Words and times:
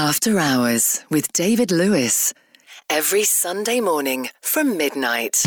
After 0.00 0.38
Hours 0.38 1.04
with 1.10 1.30
David 1.34 1.70
Lewis. 1.70 2.32
Every 2.88 3.22
Sunday 3.22 3.80
morning 3.80 4.30
from 4.40 4.78
midnight. 4.78 5.44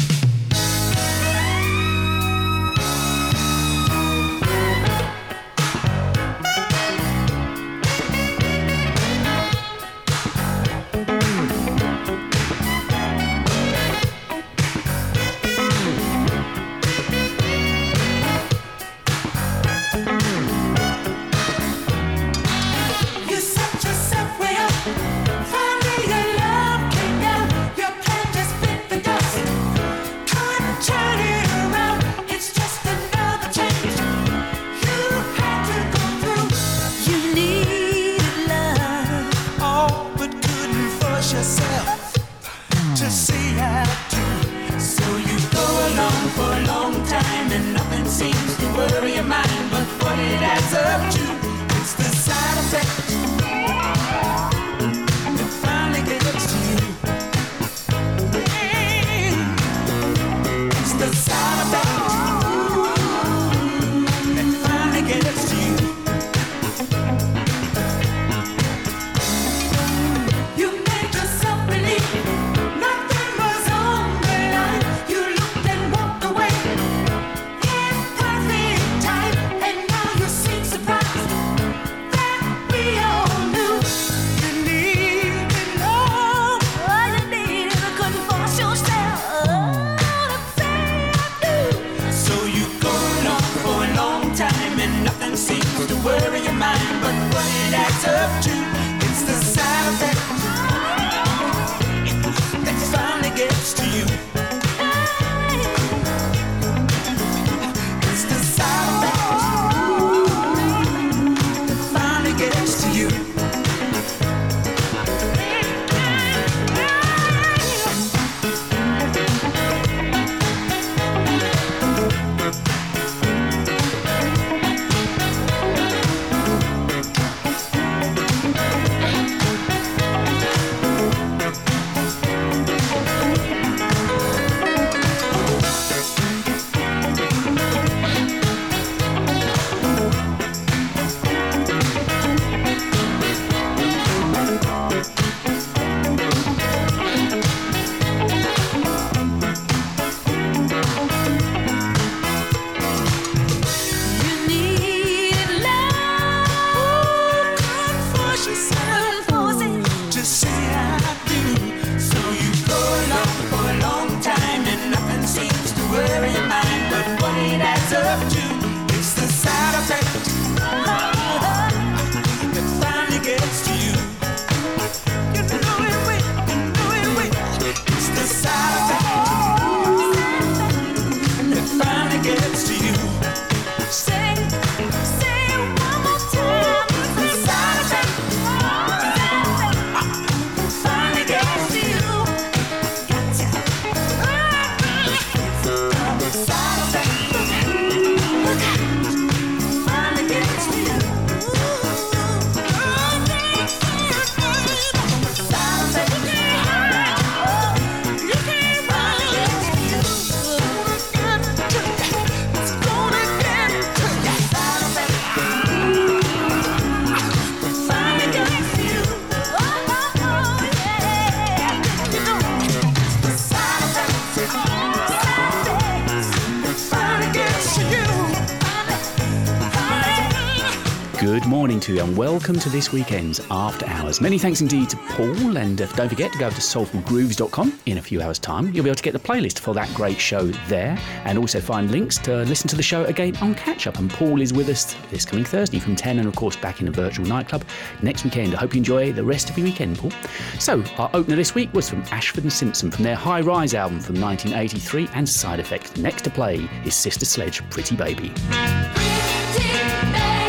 Good 231.44 231.50
morning 231.50 231.81
to 231.81 231.96
you 231.96 232.02
and 232.02 232.16
welcome 232.16 232.58
to 232.58 232.70
this 232.70 232.94
weekend's 232.94 233.42
After 233.52 233.86
Hours. 233.86 234.22
Many 234.22 234.38
thanks 234.38 234.62
indeed 234.62 234.90
to 234.92 234.98
Paul, 235.09 235.58
and 235.58 235.81
uh, 235.81 235.88
don't 235.88 236.08
forget 236.08 236.31
to 236.31 236.38
go 236.40 236.50
to 236.50 236.56
soulfulgrooves.com 236.56 237.81
in 237.86 237.98
a 237.98 238.02
few 238.02 238.22
hours' 238.22 238.40
time. 238.40 238.68
You'll 238.74 238.86
be 238.86 238.90
able 238.90 238.96
to 238.96 239.04
get 239.04 239.12
the 239.12 239.20
playlist 239.20 239.59
for 239.59 239.74
that 239.74 239.94
great 239.94 240.22
show 240.22 240.46
there 240.70 240.98
and 241.26 241.38
also 241.38 241.59
find 241.59 241.92
links 241.92 242.18
to 242.20 242.44
listen 242.44 242.70
to 242.70 242.78
the 242.78 242.81
show 242.81 243.04
again 243.04 243.36
on 243.42 243.56
Catch 243.56 243.88
Up. 243.88 244.00
And 244.00 244.09
Paul 244.09 244.40
is 244.40 244.54
with 244.54 244.70
us 244.70 244.96
this 245.12 245.26
coming 245.26 245.44
Thursday 245.44 245.80
from 245.80 245.98
10 245.98 246.20
and, 246.20 246.30
of 246.30 246.36
course, 246.38 246.56
back 246.56 246.80
in 246.80 246.88
a 246.88 246.92
virtual 246.92 247.26
nightclub 247.26 247.66
next 248.02 248.24
weekend. 248.24 248.56
I 248.56 248.60
hope 248.60 248.74
you 248.74 248.78
enjoy 248.78 249.12
the 249.12 249.25
rest 249.25 249.50
of 249.50 249.58
your 249.58 249.66
weekend, 249.66 250.00
Paul. 250.00 250.13
So, 250.60 250.81
our 250.98 251.10
opener 251.13 251.36
this 251.36 251.54
week 251.54 251.74
was 251.74 251.90
from 251.90 252.04
Ashford 252.04 252.45
and 252.45 252.54
Simpson 252.54 252.90
from 252.90 253.04
their 253.04 253.16
High 253.16 253.42
Rise 253.42 253.74
album 253.74 254.00
from 254.00 254.22
1983 254.22 255.10
and 255.13 255.28
Side 255.28 255.60
Effects. 255.60 255.98
Next 255.98 256.22
to 256.22 256.30
play 256.30 256.69
is 256.86 256.95
Sister 256.95 257.25
Sledge 257.25 257.69
Pretty 257.69 257.98
Baby. 257.98 258.31
Pretty 258.34 258.54
baby. 258.54 260.43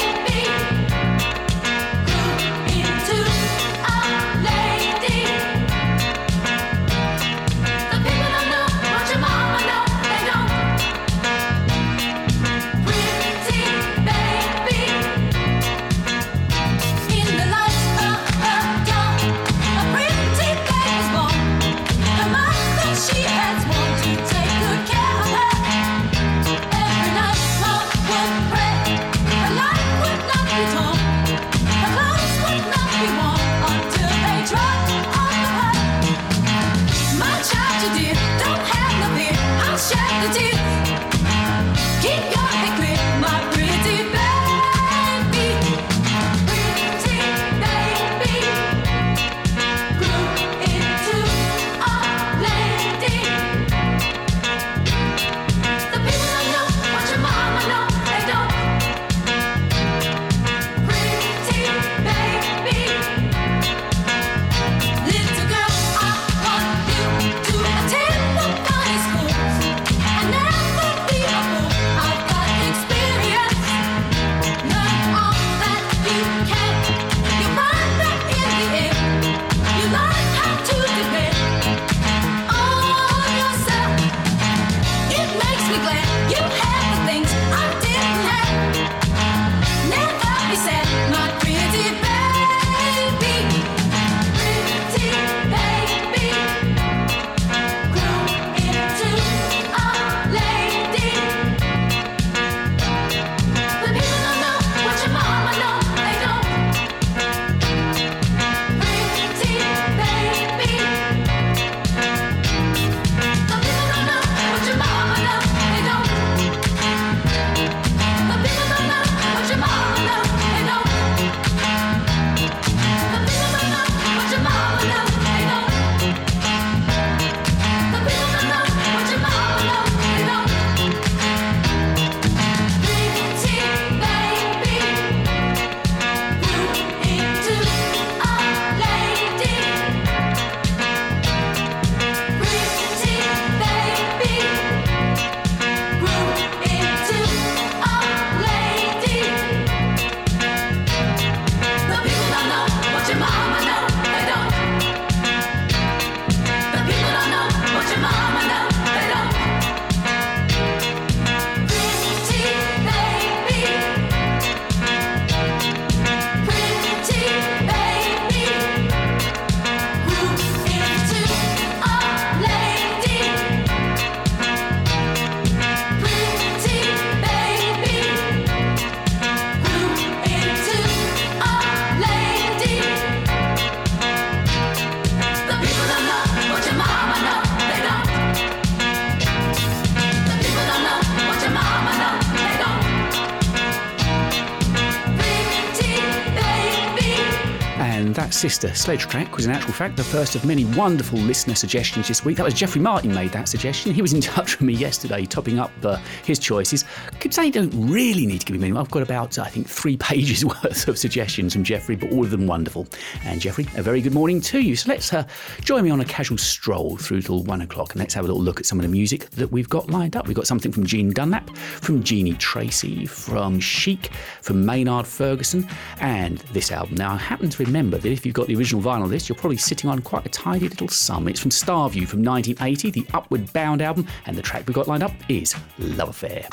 Sister 198.45 198.75
sledge 198.75 199.07
track 199.07 199.37
was 199.37 199.47
in 199.47 199.53
actual 199.53 199.73
fact 199.73 199.97
the 199.97 200.05
first 200.05 200.35
of 200.37 200.45
many 200.45 200.67
wonderful 200.67 201.19
listener 201.19 201.55
suggestions 201.55 202.09
this 202.09 202.27
week. 202.27 202.37
That 202.37 202.45
was 202.45 202.53
Jeffrey 202.53 202.79
Martin 202.79 203.15
made 203.15 203.33
that 203.33 203.49
suggestion. 203.49 203.95
He 203.95 204.03
was 204.03 204.13
in 204.13 204.21
touch 204.35 204.59
with 204.59 204.67
me 204.67 204.75
yesterday, 204.75 205.25
topping 205.25 205.59
up 205.59 205.71
uh, 205.83 205.97
his 206.27 206.39
choices. 206.39 206.85
I 207.11 207.17
could 207.17 207.33
say 207.33 207.47
you 207.47 207.53
don't 207.53 207.73
really 207.91 208.27
need 208.27 208.41
to 208.41 208.45
give 208.45 208.53
me 208.53 208.69
many. 208.69 208.79
I've 208.79 208.91
got 208.91 209.03
about, 209.03 209.39
I 209.39 209.49
think, 209.49 209.67
three 209.67 209.97
pages 210.11 210.45
worth 210.63 210.87
of 210.87 210.99
suggestions 210.99 211.55
from 211.55 211.65
Jeffrey, 211.65 211.97
but 211.97 212.13
all 212.13 212.23
of 212.23 212.31
them 212.31 212.47
wonderful. 212.47 212.87
And 213.25 213.41
Jeffrey, 213.41 213.67
a 213.77 213.83
very 213.83 214.03
good 214.03 214.13
morning 214.13 214.43
to 214.43 214.61
you. 214.61 214.77
So 214.77 214.91
let's 214.91 215.11
uh, 215.15 215.27
join 215.63 215.83
me 215.83 215.89
on 215.89 216.03
a 216.03 216.05
casual 216.05 216.37
stroll 216.37 216.99
through 216.99 217.23
till 217.23 217.45
one 217.45 217.63
o'clock 217.63 217.93
and 217.95 218.01
let's 218.01 218.13
have 218.13 218.27
a 218.27 218.29
little 218.29 218.43
look 218.43 218.61
at 218.61 218.67
some 218.67 218.79
of 218.79 218.83
the 218.83 218.93
music 218.93 219.31
that 219.31 219.53
we've 219.53 219.71
got 219.71 219.89
lined 219.89 220.17
up. 220.17 220.27
We've 220.27 220.37
got 220.37 220.47
something 220.47 220.71
from 220.71 220.85
Gene 220.85 221.15
Dunlap, 221.15 221.49
from 221.57 222.03
Jeanie 222.03 222.35
Tracy, 222.35 223.07
from 223.07 223.59
Chic, 223.59 224.11
from 224.43 224.67
Maynard 224.67 225.07
Ferguson, 225.07 225.67
and 226.01 226.41
this 226.53 226.71
album. 226.71 226.97
Now, 226.97 227.15
I 227.15 227.17
happen 227.17 227.49
to 227.49 227.65
remember 227.65 227.97
that 227.97 228.13
if 228.13 228.27
you've 228.35 228.43
got 228.43 228.49
the 228.49 228.57
original 228.57 228.83
vinyl 228.83 229.09
list, 229.09 229.29
you're 229.29 229.37
probably 229.37 229.57
sitting 229.57 229.89
on 229.89 230.03
quite 230.03 230.27
a 230.27 230.29
tidy 230.29 230.69
little 230.69 230.89
sum. 230.89 231.29
It's 231.29 231.39
from 231.39 231.53
Starview 231.53 232.09
from 232.09 232.25
1980, 232.25 232.91
the 232.91 233.07
Upward 233.15 233.53
Bound 233.53 233.81
album, 233.81 234.09
and 234.27 234.37
the 234.37 234.43
track 234.43 234.67
we've 234.67 234.75
got 234.75 234.89
lined 234.89 235.05
up 235.05 235.13
is 235.29 235.55
Love 235.79 236.09
Affair. 236.09 236.49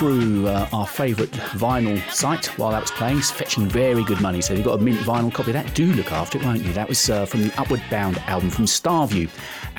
Through 0.00 0.48
uh, 0.48 0.66
our 0.72 0.86
favourite 0.86 1.30
vinyl 1.30 2.00
site 2.10 2.46
while 2.58 2.70
that 2.70 2.80
was 2.80 2.90
playing, 2.90 3.18
it's 3.18 3.30
fetching 3.30 3.68
very 3.68 4.02
good 4.02 4.18
money. 4.18 4.40
So 4.40 4.54
if 4.54 4.58
you've 4.58 4.66
got 4.66 4.80
a 4.80 4.82
mint 4.82 4.98
vinyl 5.00 5.30
copy 5.30 5.50
of 5.50 5.52
that, 5.52 5.74
do 5.74 5.92
look 5.92 6.10
after 6.10 6.38
it, 6.38 6.44
won't 6.46 6.62
you? 6.62 6.72
That 6.72 6.88
was 6.88 7.10
uh, 7.10 7.26
from 7.26 7.42
the 7.42 7.60
Upward 7.60 7.82
Bound 7.90 8.16
album 8.20 8.48
from 8.48 8.64
Starview 8.64 9.28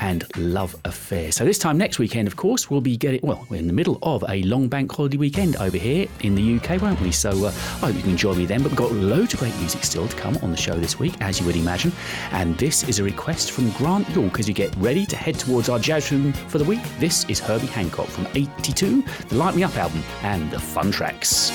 and 0.02 0.24
Love 0.36 0.74
Affair. 0.84 1.30
So 1.30 1.44
this 1.44 1.58
time 1.58 1.78
next 1.78 2.00
weekend, 2.00 2.26
of 2.26 2.34
course, 2.34 2.68
we'll 2.68 2.80
be 2.80 2.96
getting, 2.96 3.20
well, 3.22 3.46
we're 3.48 3.58
in 3.58 3.68
the 3.68 3.72
middle 3.72 3.98
of 4.02 4.24
a 4.28 4.42
long 4.42 4.66
bank 4.66 4.90
holiday 4.90 5.16
weekend 5.16 5.54
over 5.56 5.76
here 5.76 6.08
in 6.20 6.34
the 6.34 6.56
UK, 6.56 6.82
won't 6.82 7.00
we? 7.00 7.12
So 7.12 7.30
uh, 7.30 7.48
I 7.48 7.86
hope 7.86 7.94
you 7.94 8.02
can 8.02 8.16
join 8.16 8.36
me 8.36 8.44
then. 8.44 8.62
But 8.62 8.72
we've 8.72 8.78
got 8.78 8.90
loads 8.90 9.32
of 9.32 9.40
great 9.40 9.56
music 9.58 9.84
still 9.84 10.08
to 10.08 10.16
come 10.16 10.36
on 10.42 10.50
the 10.50 10.56
show 10.56 10.74
this 10.74 10.98
week, 10.98 11.14
as 11.20 11.38
you 11.38 11.46
would 11.46 11.56
imagine. 11.56 11.92
And 12.32 12.58
this 12.58 12.88
is 12.88 12.98
a 12.98 13.04
request 13.04 13.52
from 13.52 13.70
Grant 13.72 14.08
York 14.10 14.40
as 14.40 14.48
you 14.48 14.54
get 14.54 14.74
ready 14.76 15.06
to 15.06 15.14
head 15.14 15.38
towards 15.38 15.68
our 15.68 15.78
jazz 15.78 16.10
room 16.10 16.32
for 16.32 16.58
the 16.58 16.64
week. 16.64 16.82
This 16.98 17.24
is 17.26 17.38
Herbie 17.38 17.66
Hancock 17.68 18.08
from 18.08 18.26
82, 18.34 19.04
the 19.28 19.34
Lite 19.36 19.54
Me 19.54 19.62
Up 19.62 19.76
album, 19.76 20.02
and 20.22 20.50
the 20.50 20.58
Fun 20.58 20.90
Tracks. 20.90 21.52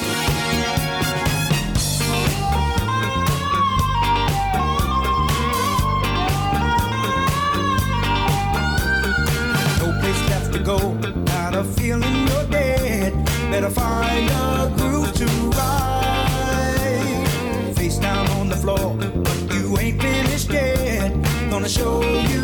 Better 13.67 13.81
find 13.81 14.29
a 14.29 14.73
groove 14.77 15.13
to 15.15 15.25
ride. 15.57 17.27
Face 17.75 17.97
down 17.97 18.25
on 18.39 18.47
the 18.47 18.55
floor, 18.55 18.95
but 18.97 19.53
you 19.53 19.77
ain't 19.77 20.01
finished 20.01 20.49
yet. 20.49 21.11
Gonna 21.49 21.67
show 21.67 22.01
you 22.01 22.36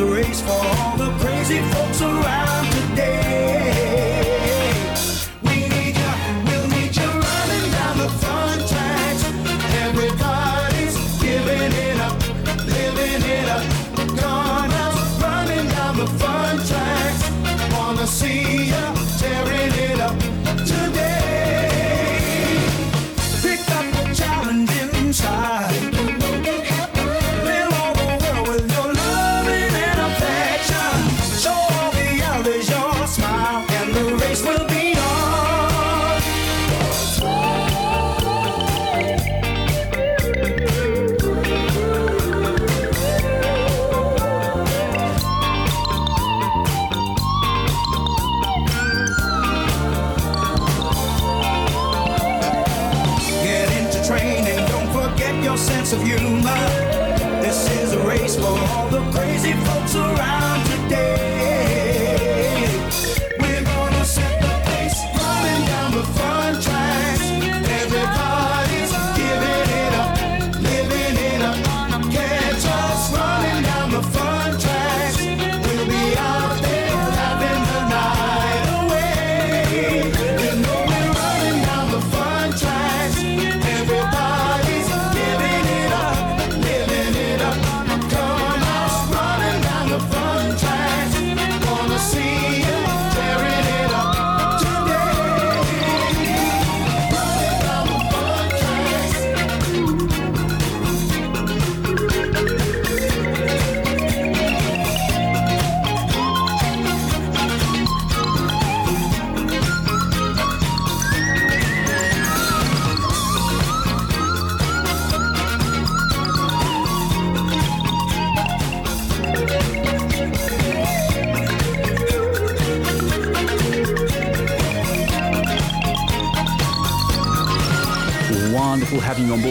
A 0.00 0.04
race 0.04 0.40
for 0.40 0.50
all 0.52 0.96
the 0.96 1.10
crazy 1.18 1.58
folks 1.72 2.00
around 2.02 2.47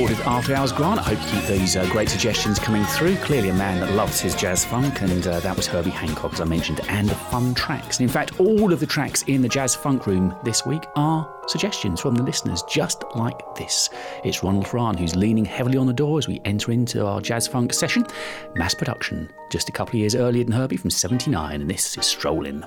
with 0.10 0.20
After 0.28 0.54
Hours 0.54 0.72
Grant. 0.72 1.00
I 1.00 1.14
hope 1.14 1.22
you 1.22 1.40
keep 1.40 1.50
these 1.50 1.76
uh, 1.76 1.86
great 1.92 2.10
suggestions 2.10 2.60
coming 2.60 2.84
through. 2.86 3.16
Clearly, 3.18 3.50
a 3.50 3.54
man 3.54 3.80
that 3.82 3.92
loves 3.94 4.20
his 4.20 4.36
jazz 4.36 4.64
funk, 4.64 5.02
and 5.02 5.26
uh, 5.28 5.40
that 5.40 5.56
was 5.56 5.68
Herbie 5.68 5.90
Hancock, 5.90 6.34
as 6.34 6.42
I 6.42 6.46
mentioned, 6.46 6.82
and 6.88 7.10
the 7.10 7.16
fun 7.16 7.54
tracks. 7.54 8.00
And 8.00 8.08
in 8.08 8.14
fact, 8.14 8.40
all 8.40 8.72
of 8.72 8.80
the 8.80 8.86
tracks 8.86 9.24
in 9.24 9.42
the 9.42 9.50
Jazz 9.50 9.76
Funk 9.76 10.08
Room 10.08 10.36
this 10.44 10.66
week 10.66 10.84
are 10.96 11.30
suggestions 11.48 12.00
from 12.00 12.16
the 12.16 12.24
listeners, 12.24 12.64
just 12.70 13.04
like 13.16 13.40
this. 13.56 13.90
It's 14.24 14.44
Ronald 14.44 14.68
Farran 14.68 14.98
who's 14.98 15.16
leaning 15.16 15.46
heavily 15.46 15.78
on 15.78 15.88
the 15.88 15.94
door 15.94 16.18
as 16.18 16.28
we 16.28 16.42
enter 16.46 16.72
into 16.72 17.06
our 17.06 17.22
Jazz 17.22 17.48
Funk 17.48 17.74
session. 17.74 18.06
Mass 18.56 18.74
production, 18.74 19.30
just 19.50 19.70
a 19.70 19.72
couple 19.72 19.92
of 19.92 20.00
years 20.00 20.16
earlier 20.16 20.44
than 20.44 20.54
Herbie 20.54 20.78
from 20.78 20.90
79, 20.90 21.62
and 21.62 21.70
this 21.70 21.98
is 21.98 22.06
Strolling. 22.06 22.64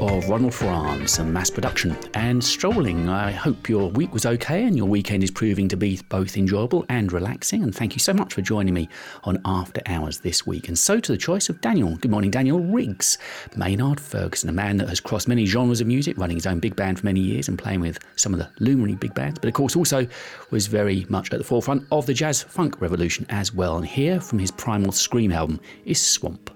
Of 0.00 0.28
Ronald 0.28 0.54
Farran, 0.54 1.06
and 1.18 1.32
mass 1.32 1.50
production, 1.50 1.96
and 2.14 2.42
strolling. 2.42 3.08
I 3.08 3.30
hope 3.30 3.68
your 3.68 3.90
week 3.90 4.12
was 4.12 4.26
okay 4.26 4.64
and 4.64 4.76
your 4.76 4.86
weekend 4.86 5.22
is 5.22 5.30
proving 5.30 5.68
to 5.68 5.76
be 5.76 6.00
both 6.08 6.36
enjoyable 6.36 6.84
and 6.88 7.12
relaxing. 7.12 7.62
And 7.62 7.74
thank 7.74 7.94
you 7.94 8.00
so 8.00 8.12
much 8.12 8.34
for 8.34 8.42
joining 8.42 8.74
me 8.74 8.88
on 9.24 9.40
After 9.44 9.80
Hours 9.86 10.20
this 10.20 10.46
week. 10.46 10.68
And 10.68 10.78
so 10.78 11.00
to 11.00 11.12
the 11.12 11.18
choice 11.18 11.48
of 11.48 11.60
Daniel. 11.60 11.96
Good 11.96 12.10
morning, 12.10 12.30
Daniel 12.30 12.60
Riggs. 12.60 13.18
Maynard 13.56 14.00
Ferguson, 14.00 14.48
a 14.48 14.52
man 14.52 14.76
that 14.78 14.88
has 14.88 15.00
crossed 15.00 15.28
many 15.28 15.46
genres 15.46 15.80
of 15.80 15.86
music, 15.86 16.18
running 16.18 16.36
his 16.36 16.46
own 16.46 16.60
big 16.60 16.76
band 16.76 16.98
for 16.98 17.06
many 17.06 17.20
years 17.20 17.48
and 17.48 17.58
playing 17.58 17.80
with 17.80 17.98
some 18.16 18.32
of 18.32 18.38
the 18.38 18.50
luminary 18.60 18.96
big 18.96 19.14
bands, 19.14 19.38
but 19.38 19.48
of 19.48 19.54
course 19.54 19.76
also 19.76 20.06
was 20.50 20.66
very 20.66 21.06
much 21.08 21.32
at 21.32 21.38
the 21.38 21.44
forefront 21.44 21.86
of 21.92 22.06
the 22.06 22.14
jazz 22.14 22.42
funk 22.42 22.80
revolution 22.80 23.26
as 23.28 23.54
well. 23.54 23.76
And 23.76 23.86
here 23.86 24.20
from 24.20 24.38
his 24.38 24.50
Primal 24.50 24.92
Scream 24.92 25.32
album 25.32 25.60
is 25.84 26.00
Swamp. 26.00 26.55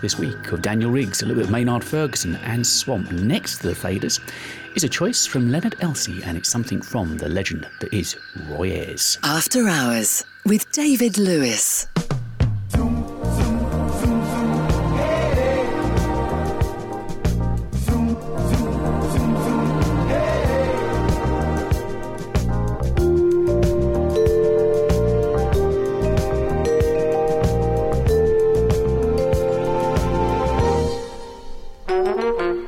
This 0.00 0.18
week 0.18 0.52
of 0.52 0.62
Daniel 0.62 0.90
Riggs, 0.90 1.22
a 1.22 1.26
little 1.26 1.40
bit 1.40 1.46
of 1.46 1.50
Maynard 1.50 1.84
Ferguson 1.84 2.36
and 2.36 2.66
Swamp. 2.66 3.12
Next 3.12 3.58
to 3.58 3.68
the 3.68 3.74
faders 3.74 4.20
is 4.74 4.84
a 4.84 4.88
choice 4.88 5.26
from 5.26 5.50
Leonard 5.50 5.76
Elsey, 5.80 6.22
and 6.24 6.36
it's 6.36 6.48
something 6.48 6.80
from 6.80 7.16
the 7.18 7.28
legend 7.28 7.68
that 7.80 7.92
is 7.92 8.16
Roy. 8.48 8.96
After 9.22 9.68
Hours 9.68 10.24
with 10.44 10.70
David 10.72 11.18
Lewis. 11.18 11.69
Thank 32.38 32.59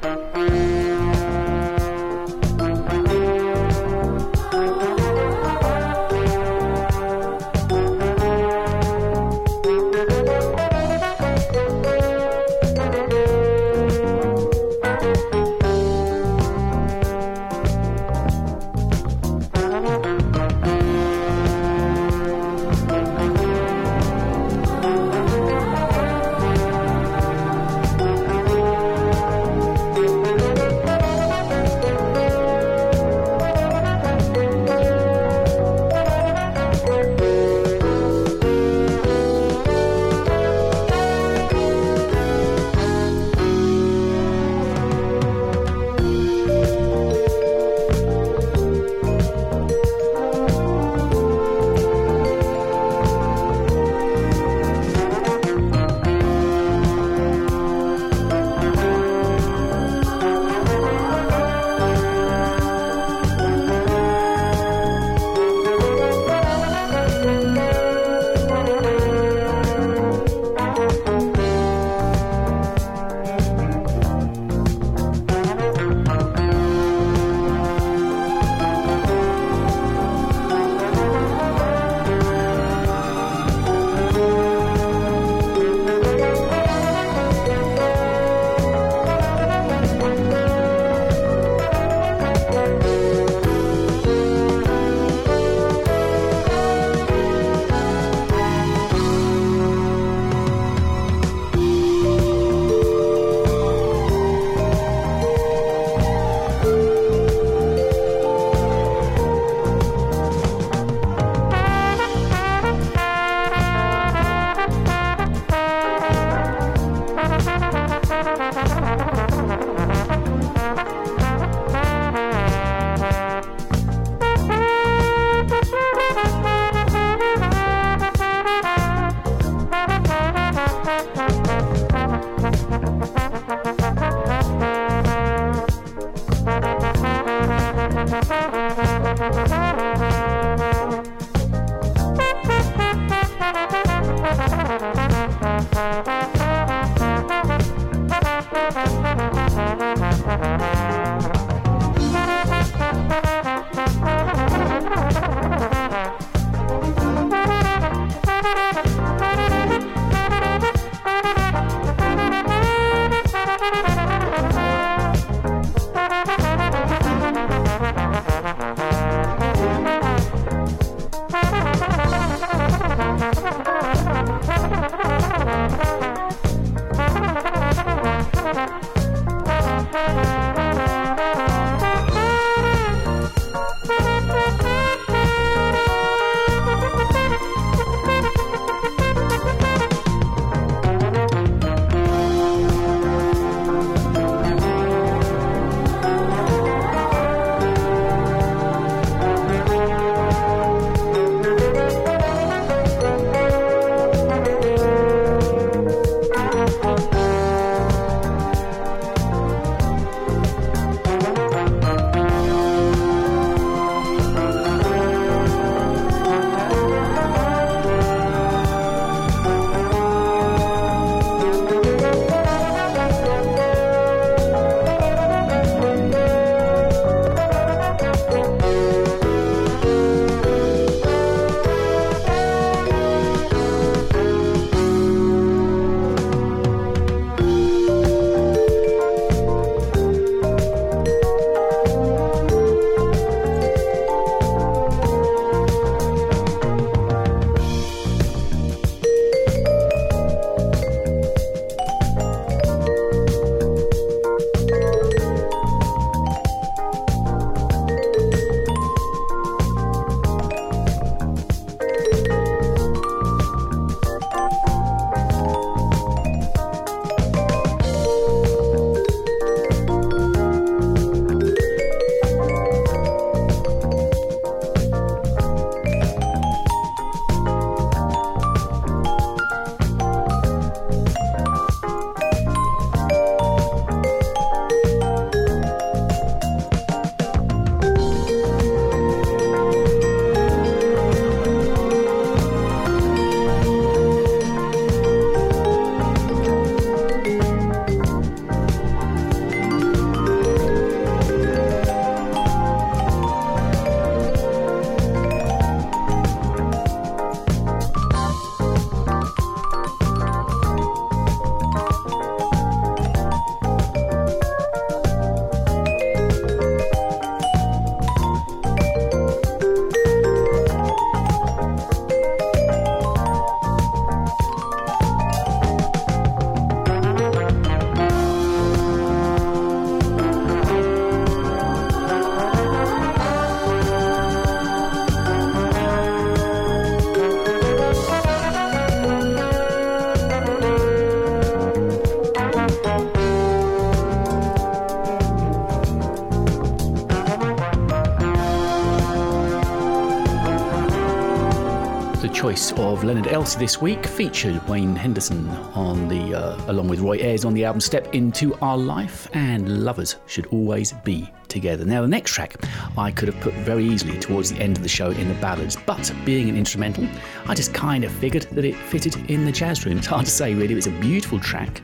Leonard 353.12 353.30
Elsey 353.30 353.58
this 353.58 353.78
week 353.78 354.06
featured 354.06 354.66
Wayne 354.66 354.96
Henderson 354.96 355.46
on 355.74 356.08
the, 356.08 356.34
uh, 356.34 356.56
along 356.68 356.88
with 356.88 357.00
Roy 357.00 357.18
Ayers 357.18 357.44
on 357.44 357.52
the 357.52 357.62
album 357.62 357.78
Step 357.78 358.14
Into 358.14 358.54
Our 358.62 358.78
Life, 358.78 359.28
and 359.34 359.84
Lovers 359.84 360.16
Should 360.26 360.46
Always 360.46 360.94
Be 361.04 361.30
Together. 361.46 361.84
Now, 361.84 362.00
the 362.00 362.08
next 362.08 362.30
track 362.30 362.56
I 362.96 363.10
could 363.10 363.28
have 363.28 363.38
put 363.42 363.52
very 363.52 363.84
easily 363.84 364.18
towards 364.18 364.50
the 364.50 364.62
end 364.62 364.78
of 364.78 364.82
the 364.82 364.88
show 364.88 365.10
in 365.10 365.28
the 365.28 365.34
ballads, 365.34 365.76
but 365.84 366.10
being 366.24 366.48
an 366.48 366.56
instrumental, 366.56 367.06
I 367.46 367.54
just 367.54 367.74
kind 367.74 368.02
of 368.02 368.10
figured 368.12 368.44
that 368.52 368.64
it 368.64 368.74
fitted 368.74 369.30
in 369.30 369.44
the 369.44 369.52
jazz 369.52 369.84
room. 369.84 369.98
It's 370.02 370.06
hard 370.06 370.24
to 370.24 370.32
say, 370.32 370.54
really. 370.54 370.72
It's 370.72 370.86
a 370.86 370.90
beautiful 370.92 371.38
track 371.38 371.82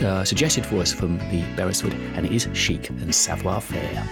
uh, 0.00 0.22
suggested 0.22 0.64
for 0.64 0.76
us 0.76 0.92
from 0.92 1.18
the 1.32 1.42
Beresford, 1.56 1.94
and 2.14 2.24
it 2.24 2.30
is 2.30 2.48
chic 2.52 2.88
and 2.90 3.12
savoir 3.12 3.60
faire. 3.60 4.07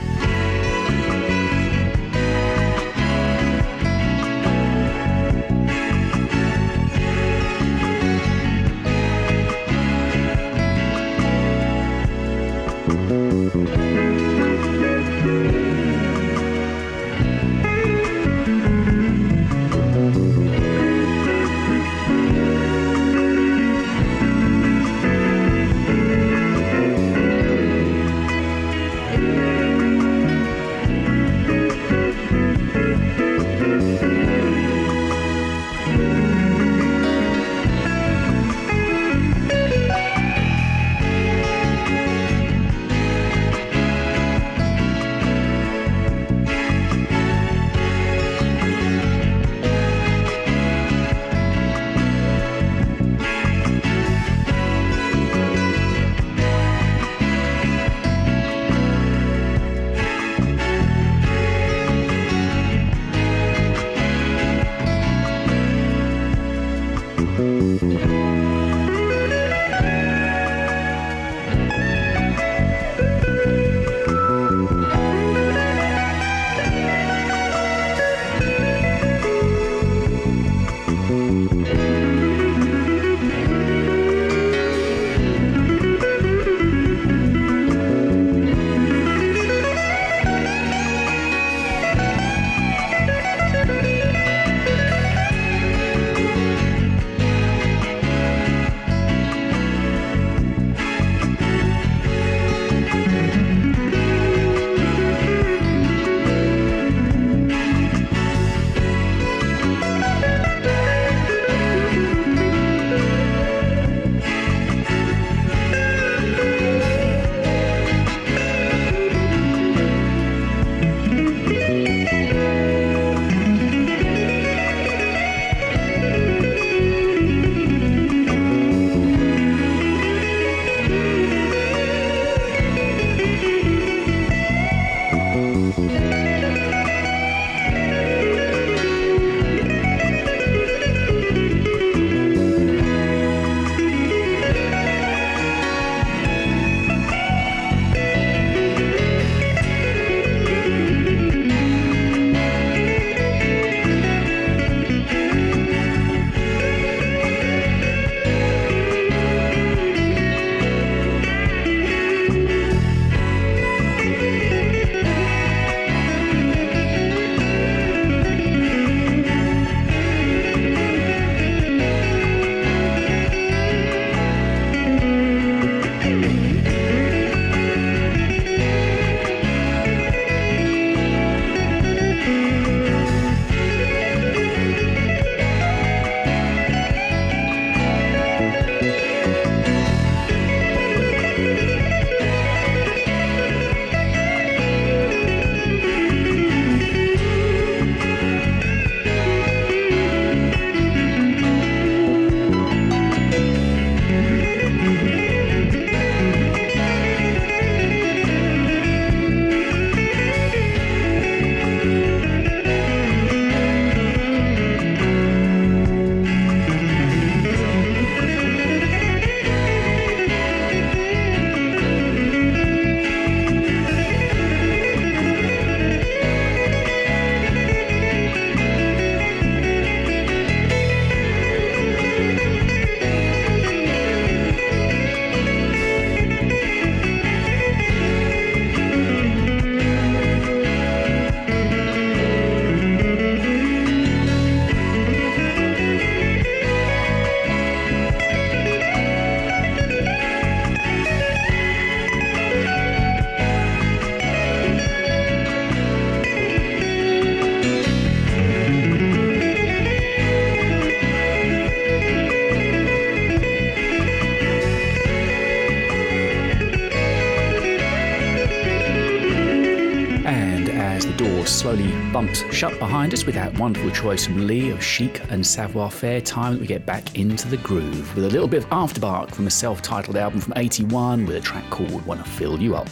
Shut 272.57 272.79
behind 272.79 273.13
us 273.13 273.27
with 273.27 273.35
that 273.35 273.53
wonderful 273.59 273.91
choice 273.91 274.25
from 274.25 274.47
Lee 274.47 274.71
of 274.71 274.83
Chic 274.83 275.21
and 275.29 275.47
Savoir 275.47 275.91
Faire. 275.91 276.23
Time 276.23 276.55
that 276.55 276.61
we 276.61 276.67
get 276.67 276.87
back 276.87 277.15
into 277.15 277.47
the 277.49 277.59
groove 277.59 278.17
with 278.17 278.25
a 278.25 278.29
little 278.29 278.49
bit 278.49 278.65
of 278.65 278.71
afterbark 278.71 279.31
from 279.31 279.47
a 279.47 279.51
self 279.51 279.83
titled 279.83 280.17
album 280.17 280.41
from 280.41 280.55
81 280.57 281.27
with 281.27 281.37
a 281.37 281.41
track 281.41 281.69
called 281.69 282.07
Wanna 282.07 282.25
Fill 282.25 282.59
You 282.59 282.75
Up. 282.75 282.89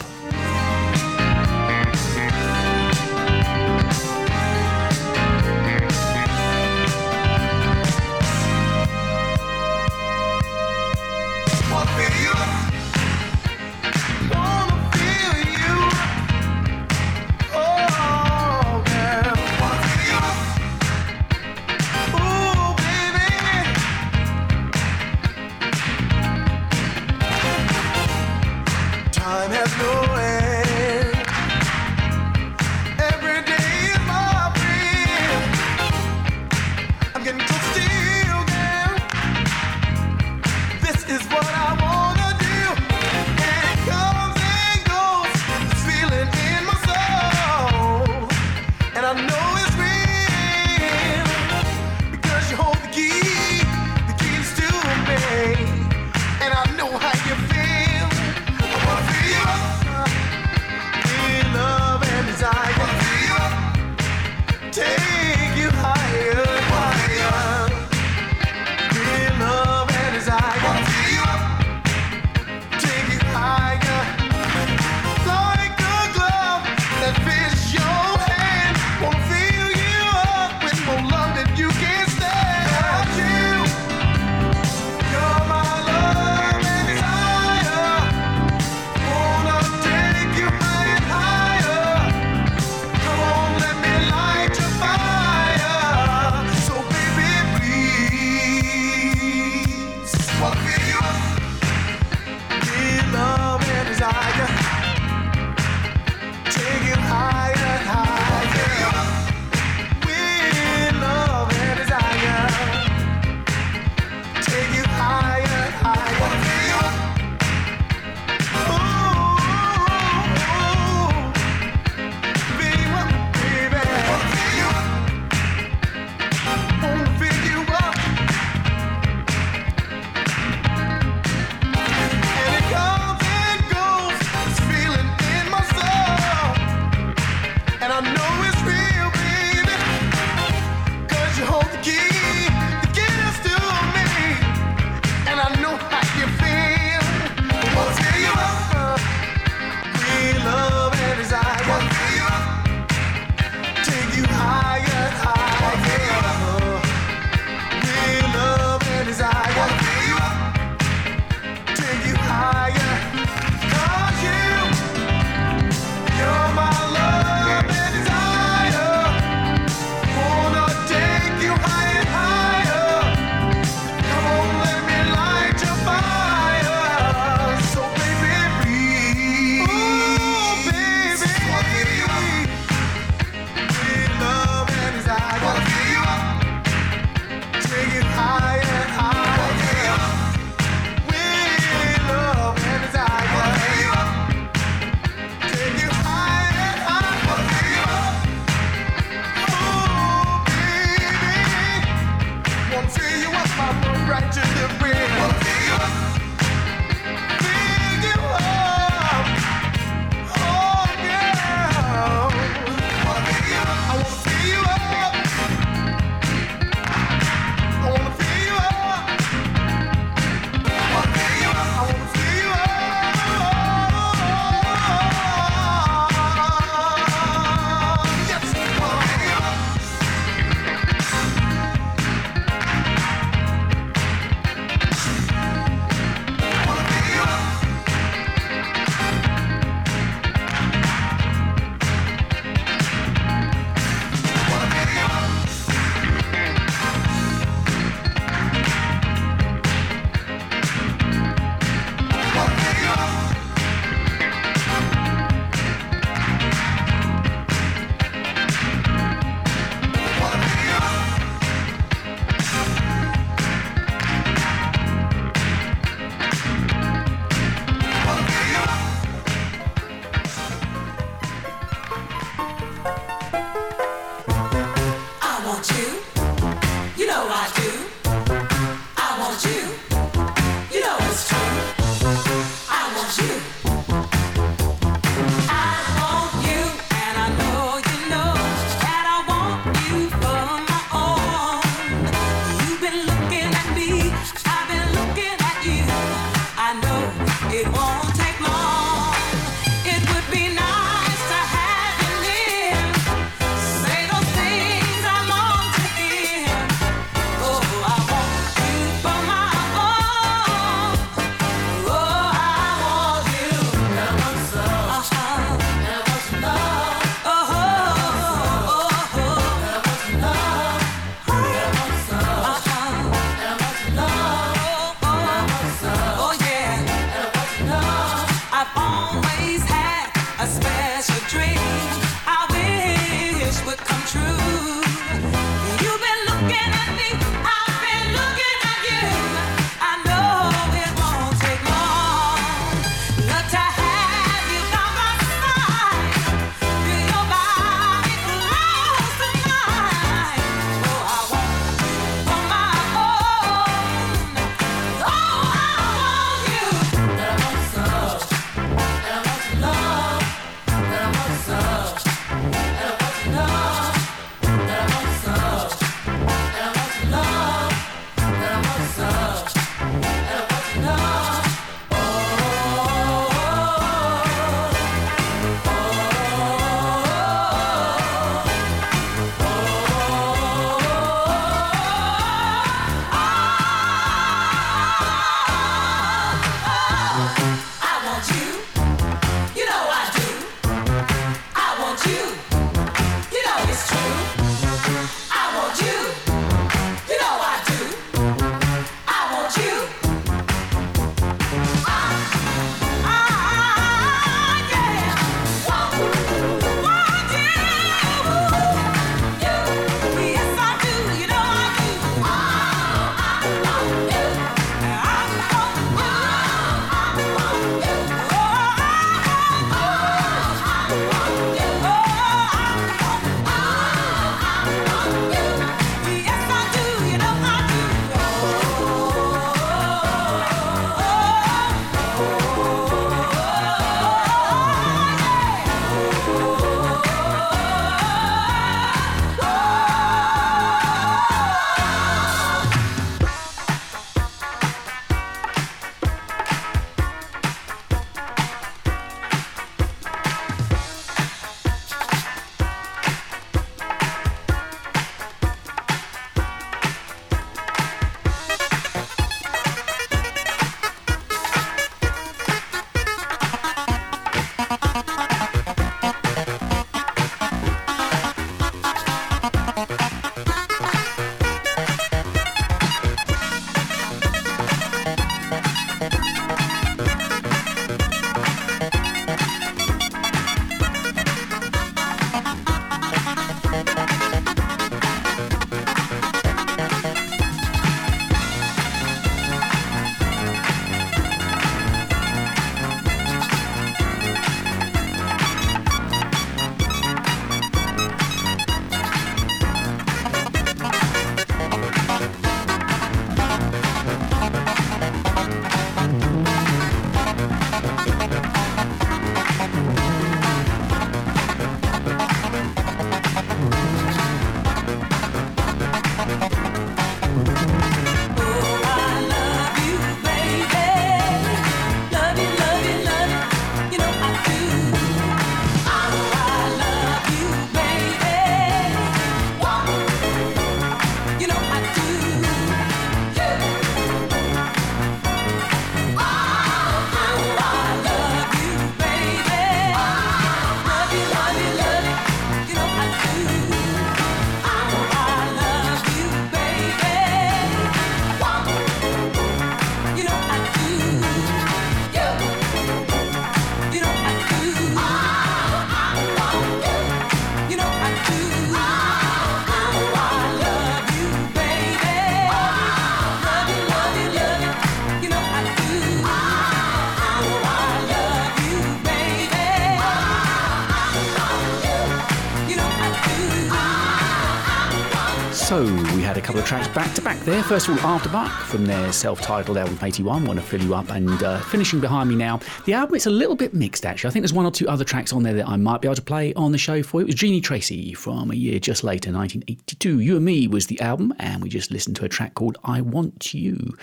Tracks 576.65 576.87
back 576.87 577.13
to 577.13 577.21
back 577.21 577.39
there. 577.41 577.61
First 577.61 577.87
of 577.87 578.03
all, 578.03 578.09
After 578.09 578.27
Buck 578.27 578.51
from 578.51 578.87
their 578.87 579.11
self-titled 579.13 579.77
album 579.77 579.99
81, 580.01 580.45
Want 580.45 580.59
to 580.59 580.65
Fill 580.65 580.81
You 580.81 580.95
Up, 580.95 581.11
and 581.11 581.43
uh, 581.43 581.59
finishing 581.59 581.99
behind 581.99 582.27
me 582.27 582.35
now. 582.35 582.59
The 582.85 582.93
album 582.93 583.13
it's 583.13 583.27
a 583.27 583.29
little 583.29 583.55
bit 583.55 583.75
mixed 583.75 584.03
actually. 584.03 584.29
I 584.29 584.31
think 584.31 584.41
there's 584.41 584.51
one 584.51 584.65
or 584.65 584.71
two 584.71 584.87
other 584.87 585.03
tracks 585.03 585.31
on 585.31 585.43
there 585.43 585.53
that 585.53 585.67
I 585.67 585.75
might 585.75 586.01
be 586.01 586.07
able 586.07 586.15
to 586.15 586.23
play 586.23 586.55
on 586.55 586.71
the 586.71 586.79
show 586.79 587.03
for. 587.03 587.21
It 587.21 587.27
was 587.27 587.35
Jeanie 587.35 587.61
Tracy 587.61 588.15
from 588.15 588.49
a 588.49 588.55
year 588.55 588.79
just 588.79 589.03
later, 589.03 589.31
1982. 589.31 590.21
You 590.21 590.37
and 590.37 590.45
Me 590.45 590.67
was 590.67 590.87
the 590.87 590.99
album, 591.01 591.35
and 591.37 591.61
we 591.61 591.69
just 591.69 591.91
listened 591.91 592.15
to 592.15 592.25
a 592.25 592.29
track 592.29 592.55
called 592.55 592.79
I 592.83 592.99
Want 593.01 593.53
You. 593.53 593.95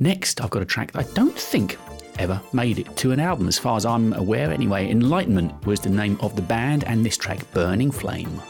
Next, 0.00 0.40
I've 0.40 0.50
got 0.50 0.62
a 0.62 0.66
track 0.66 0.90
that 0.90 1.06
I 1.06 1.12
don't 1.12 1.38
think 1.38 1.78
ever 2.18 2.42
made 2.52 2.80
it 2.80 2.96
to 2.96 3.12
an 3.12 3.20
album, 3.20 3.46
as 3.46 3.56
far 3.56 3.76
as 3.76 3.86
I'm 3.86 4.14
aware 4.14 4.50
anyway. 4.50 4.90
Enlightenment 4.90 5.64
was 5.64 5.78
the 5.78 5.90
name 5.90 6.18
of 6.20 6.34
the 6.34 6.42
band, 6.42 6.82
and 6.84 7.06
this 7.06 7.16
track, 7.16 7.38
Burning 7.52 7.92
Flame. 7.92 8.40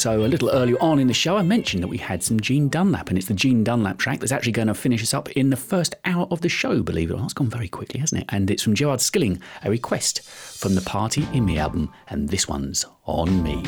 So, 0.00 0.24
a 0.24 0.28
little 0.28 0.48
earlier 0.48 0.78
on 0.80 0.98
in 0.98 1.08
the 1.08 1.12
show, 1.12 1.36
I 1.36 1.42
mentioned 1.42 1.82
that 1.82 1.88
we 1.88 1.98
had 1.98 2.22
some 2.22 2.40
Gene 2.40 2.70
Dunlap, 2.70 3.10
and 3.10 3.18
it's 3.18 3.26
the 3.28 3.34
Gene 3.34 3.62
Dunlap 3.62 3.98
track 3.98 4.20
that's 4.20 4.32
actually 4.32 4.52
going 4.52 4.68
to 4.68 4.74
finish 4.74 5.02
us 5.02 5.12
up 5.12 5.28
in 5.32 5.50
the 5.50 5.58
first 5.58 5.94
hour 6.06 6.26
of 6.30 6.40
the 6.40 6.48
show, 6.48 6.82
believe 6.82 7.10
it 7.10 7.12
or 7.12 7.18
not. 7.18 7.26
It's 7.26 7.34
gone 7.34 7.50
very 7.50 7.68
quickly, 7.68 8.00
hasn't 8.00 8.22
it? 8.22 8.28
And 8.30 8.50
it's 8.50 8.62
from 8.62 8.74
Gerard 8.74 9.02
Skilling, 9.02 9.42
a 9.62 9.68
request 9.68 10.22
from 10.22 10.74
the 10.74 10.80
Party 10.80 11.28
in 11.34 11.44
Me 11.44 11.58
album, 11.58 11.92
and 12.08 12.30
this 12.30 12.48
one's 12.48 12.86
on 13.04 13.42
me. 13.42 13.62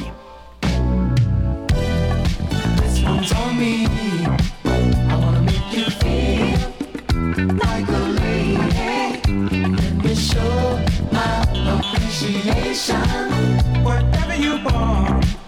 This 2.80 3.03
one's 3.03 3.30
on 3.35 3.59
me. 3.59 3.85
I 4.64 5.18
wanna 5.20 5.43
make 5.43 5.70
you 5.76 5.85
feel 5.85 6.57
like 7.59 7.89
a 7.89 7.99
lady. 8.22 9.20
Let 9.76 9.97
me 10.03 10.14
show 10.14 10.80
my 11.12 11.43
appreciation. 11.78 13.03
Whatever 13.85 14.37
you 14.37 14.61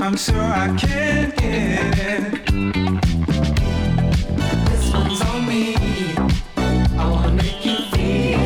I'm 0.04 0.18
sure 0.18 0.36
I 0.36 0.66
can 0.76 1.30
get 1.30 1.98
it. 1.98 2.44
This 4.66 4.92
one's 4.92 5.22
on 5.22 5.46
me. 5.46 5.74
I 6.98 7.10
wanna 7.10 7.32
make 7.32 7.64
you 7.64 7.76
feel 7.88 8.38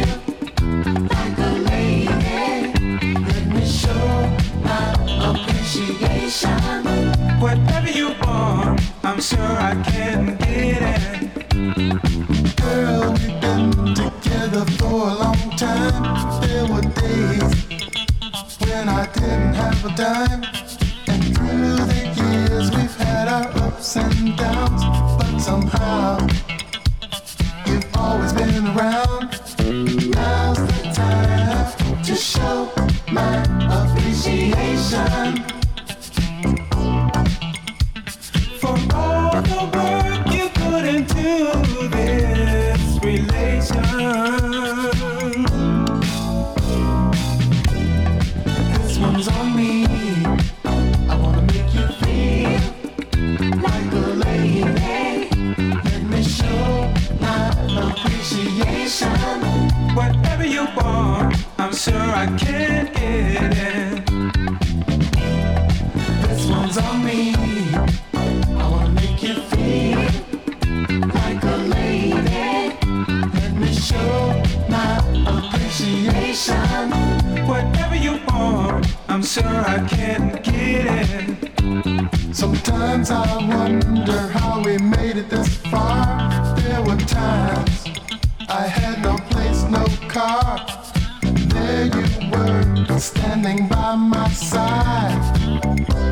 like 1.08 1.36
a 1.36 1.50
lady. 1.66 2.72
Let 3.26 3.44
me 3.48 3.66
show 3.66 4.06
my 4.62 4.94
appreciation. 5.30 6.60
Whatever 7.40 7.90
you 7.90 8.14
want, 8.22 8.80
I'm 9.02 9.20
sure 9.20 9.40
I 9.40 9.74
can 9.82 10.36
get 10.36 10.80
it. 10.94 11.02
Girl, 12.56 13.10
we've 13.14 13.40
been 13.40 13.94
together 13.96 14.64
for 14.78 15.08
a 15.10 15.14
long 15.24 15.50
time. 15.56 16.40
There 16.40 16.66
were 16.66 16.82
days 16.82 17.66
when 18.60 18.88
I 18.88 19.06
didn't 19.12 19.54
have 19.54 19.84
a 19.84 19.96
dime. 19.96 20.67
Years, 22.58 22.70
we've 22.72 22.96
had 22.96 23.28
our 23.28 23.48
ups 23.66 23.96
and 23.96 24.36
downs. 24.36 24.82
But 25.16 25.38
somehow, 25.38 26.26
you've 27.66 27.86
always 27.94 28.32
been 28.32 28.66
around. 28.76 29.30
Now's 30.10 30.58
the 30.58 30.90
time 30.92 32.02
to 32.02 32.14
show 32.16 32.72
my 33.12 33.42
appreciation. 33.78 35.44
For 38.60 38.76
all 38.92 39.40
the 39.40 39.62
work 39.76 40.34
you 40.34 40.48
put 40.48 40.84
into 40.84 41.88
this 41.90 42.98
relation. 43.04 44.27
sure 61.88 62.10
I 62.24 62.26
can't 62.36 62.92
get 62.94 63.56
in. 63.72 64.04
This 66.22 66.46
one's 66.46 66.78
on 66.78 67.04
me. 67.04 67.34
I 68.62 68.68
wanna 68.72 68.90
make 68.90 69.22
you 69.22 69.34
feel 69.52 70.00
like 71.18 71.42
a 71.44 71.56
lady. 71.76 72.76
Let 73.38 73.52
me 73.62 73.72
show 73.72 74.12
my 74.68 74.90
appreciation. 75.34 76.90
Whatever 77.46 77.96
you 77.96 78.20
want, 78.28 78.86
I'm 79.08 79.22
sure 79.22 79.60
I 79.76 79.78
can 79.88 80.22
get 80.42 80.84
it. 81.14 82.34
Sometimes 82.34 83.10
I 83.10 83.24
wonder 83.54 84.20
how 84.36 84.62
we 84.62 84.76
made 84.78 85.16
it 85.16 85.30
this 85.30 85.56
far. 85.70 86.54
There 86.56 86.82
were 86.82 86.96
times 86.96 87.86
I 88.48 88.66
had 88.66 89.02
no 89.02 89.17
standing 93.00 93.68
by 93.68 93.94
my 93.94 94.28
side. 94.30 95.18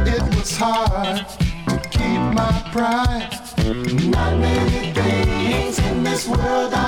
It 0.07 0.22
was 0.37 0.57
hard 0.57 1.26
to 1.68 1.78
keep 1.91 2.20
my 2.34 2.62
pride. 2.72 3.30
Not 4.11 4.39
many 4.39 4.93
things 4.93 5.78
in 5.80 6.05
this 6.05 6.28
world 6.28 6.72
are 6.74 6.86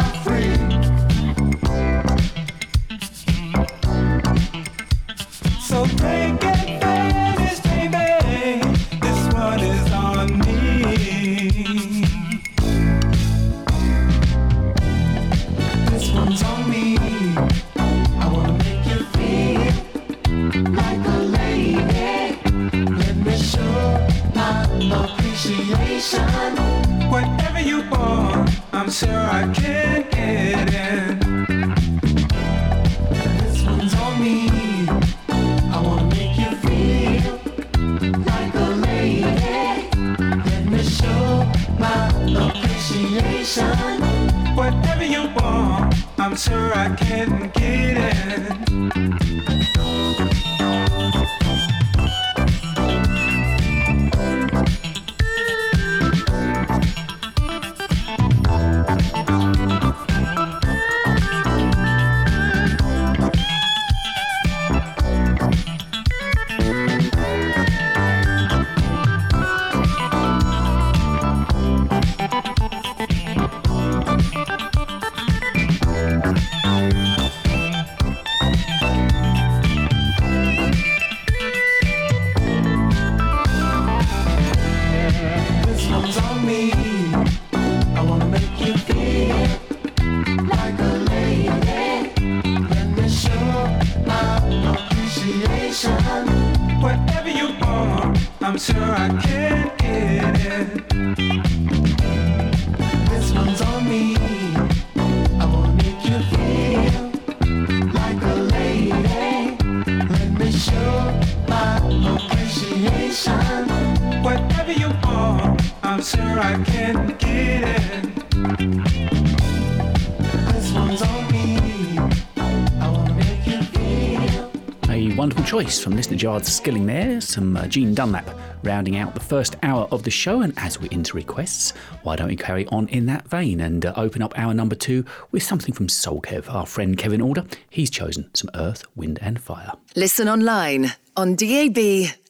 from 125.76 125.96
listener 125.96 126.16
Gerard 126.16 126.46
Skilling 126.46 126.86
there. 126.86 127.20
Some 127.20 127.54
uh, 127.54 127.66
Gene 127.66 127.92
Dunlap 127.92 128.26
rounding 128.62 128.96
out 128.96 129.12
the 129.12 129.20
first 129.20 129.56
hour 129.62 129.86
of 129.90 130.02
the 130.02 130.10
show. 130.10 130.40
And 130.40 130.54
as 130.56 130.80
we're 130.80 130.90
into 130.90 131.14
requests, 131.14 131.72
why 132.04 132.16
don't 132.16 132.28
we 132.28 132.36
carry 132.36 132.66
on 132.68 132.88
in 132.88 133.04
that 133.06 133.28
vein 133.28 133.60
and 133.60 133.84
uh, 133.84 133.92
open 133.94 134.22
up 134.22 134.38
hour 134.38 134.54
number 134.54 134.74
two 134.74 135.04
with 135.30 135.42
something 135.42 135.74
from 135.74 135.90
Soul 135.90 136.22
Kev, 136.22 136.50
our 136.50 136.64
friend 136.64 136.96
Kevin 136.96 137.20
Order. 137.20 137.44
He's 137.68 137.90
chosen 137.90 138.30
some 138.34 138.48
Earth, 138.54 138.84
Wind 138.96 139.18
and 139.20 139.38
Fire. 139.42 139.72
Listen 139.94 140.26
online, 140.26 140.92
on 141.18 141.34
DAB, 141.34 141.76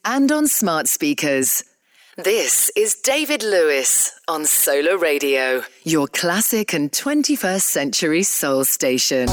and 0.05 0.33
on 0.33 0.49
smart 0.49 0.89
speakers. 0.89 1.63
This 2.17 2.73
is 2.75 2.97
David 2.97 3.45
Lewis 3.45 4.19
on 4.27 4.47
Solar 4.47 4.99
Radio, 4.99 5.63
your 5.85 6.09
classic 6.09 6.73
and 6.73 6.91
21st 6.91 7.63
century 7.63 8.25
soul 8.25 8.65
station. 8.65 9.29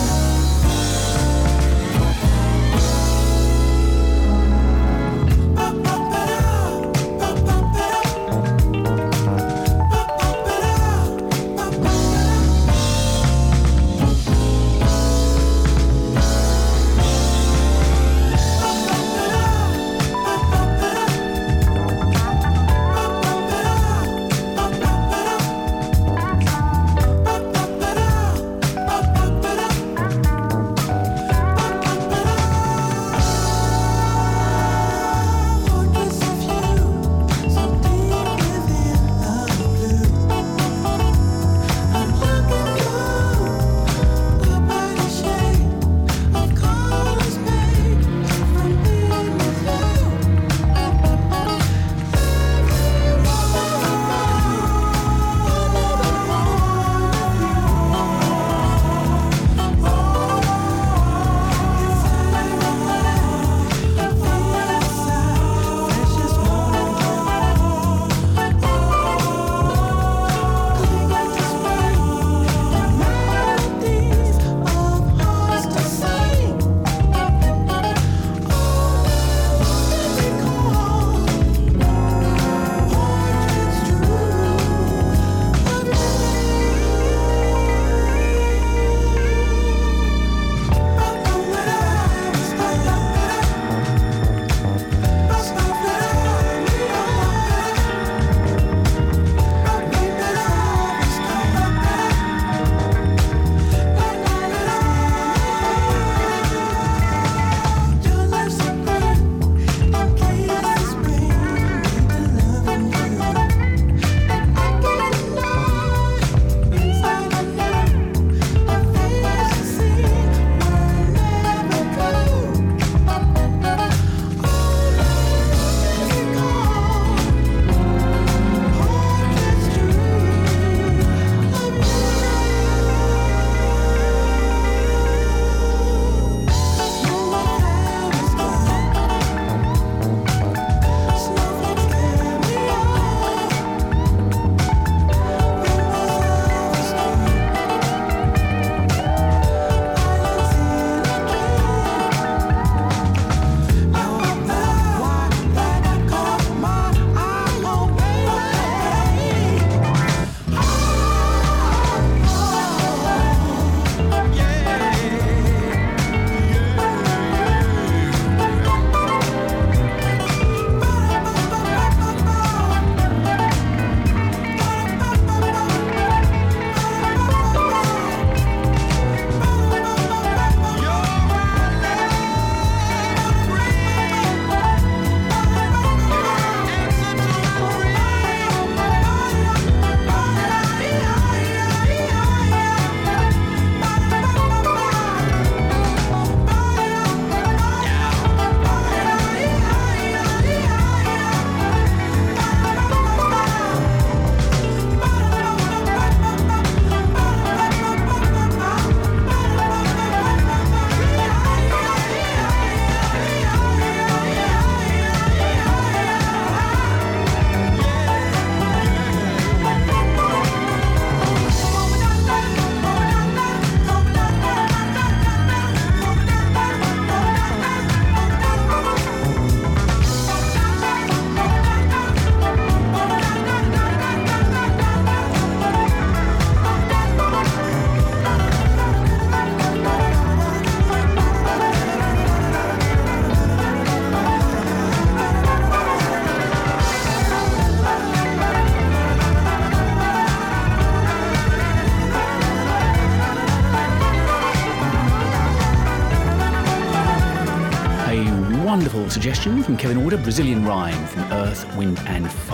Suggestion 259.15 259.63
from 259.63 259.77
Kevin 259.77 259.95
Order, 259.95 260.17
Brazilian 260.17 260.65
Rhyme 260.65 261.05
from 261.07 261.23
Earth, 261.31 261.73
Wind 261.77 261.97
and. 262.05 262.44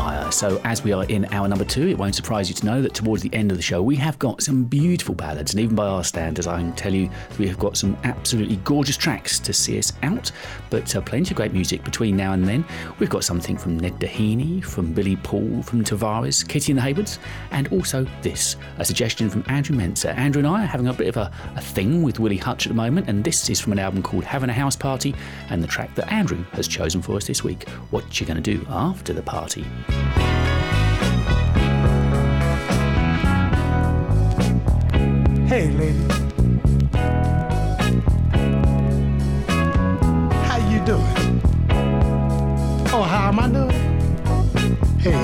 So, 0.41 0.59
as 0.63 0.83
we 0.83 0.91
are 0.91 1.03
in 1.03 1.25
hour 1.25 1.47
number 1.47 1.63
two, 1.63 1.87
it 1.87 1.99
won't 1.99 2.15
surprise 2.15 2.49
you 2.49 2.55
to 2.55 2.65
know 2.65 2.81
that 2.81 2.95
towards 2.95 3.21
the 3.21 3.31
end 3.31 3.51
of 3.51 3.57
the 3.57 3.61
show, 3.61 3.83
we 3.83 3.95
have 3.97 4.17
got 4.17 4.41
some 4.41 4.63
beautiful 4.63 5.13
ballads. 5.13 5.53
And 5.53 5.61
even 5.61 5.75
by 5.75 5.85
our 5.85 6.03
standards, 6.03 6.47
I 6.47 6.57
can 6.57 6.73
tell 6.73 6.91
you 6.91 7.11
we 7.37 7.47
have 7.47 7.59
got 7.59 7.77
some 7.77 7.95
absolutely 8.05 8.55
gorgeous 8.63 8.97
tracks 8.97 9.37
to 9.37 9.53
see 9.53 9.77
us 9.77 9.93
out, 10.01 10.31
but 10.71 10.95
uh, 10.95 11.01
plenty 11.01 11.29
of 11.29 11.35
great 11.35 11.53
music 11.53 11.83
between 11.83 12.17
now 12.17 12.33
and 12.33 12.47
then. 12.47 12.65
We've 12.97 13.07
got 13.07 13.23
something 13.23 13.55
from 13.55 13.77
Ned 13.77 13.99
Doheny, 13.99 14.65
from 14.65 14.93
Billy 14.93 15.15
Paul, 15.17 15.61
from 15.61 15.83
Tavares, 15.83 16.43
Kitty 16.47 16.71
and 16.71 16.79
the 16.79 16.85
Haywoods, 16.85 17.19
and 17.51 17.67
also 17.67 18.07
this, 18.23 18.55
a 18.79 18.83
suggestion 18.83 19.29
from 19.29 19.43
Andrew 19.45 19.77
Menzer. 19.77 20.17
Andrew 20.17 20.39
and 20.39 20.47
I 20.47 20.63
are 20.63 20.65
having 20.65 20.87
a 20.87 20.93
bit 20.93 21.09
of 21.09 21.17
a, 21.17 21.31
a 21.55 21.61
thing 21.61 22.01
with 22.01 22.19
Willie 22.19 22.37
Hutch 22.37 22.65
at 22.65 22.71
the 22.71 22.75
moment, 22.75 23.07
and 23.07 23.23
this 23.23 23.47
is 23.47 23.59
from 23.59 23.73
an 23.73 23.79
album 23.79 24.01
called 24.01 24.23
Having 24.23 24.49
a 24.49 24.53
House 24.53 24.75
Party, 24.75 25.13
and 25.51 25.61
the 25.61 25.67
track 25.67 25.93
that 25.93 26.11
Andrew 26.11 26.43
has 26.53 26.67
chosen 26.67 26.99
for 26.99 27.15
us 27.15 27.27
this 27.27 27.43
week. 27.43 27.69
What 27.91 28.19
you 28.19 28.25
gonna 28.25 28.41
do 28.41 28.65
after 28.71 29.13
the 29.13 29.21
party? 29.21 29.67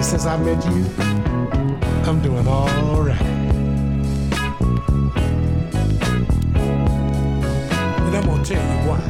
Since 0.08 0.26
I 0.26 0.38
met 0.38 0.64
you, 0.66 0.86
I'm 2.08 2.22
doing 2.22 2.48
all 2.48 3.02
right. 3.02 3.22
And 8.06 8.16
I'm 8.16 8.26
gonna 8.26 8.46
tell 8.46 8.64
you 8.64 8.78
why. 8.88 9.02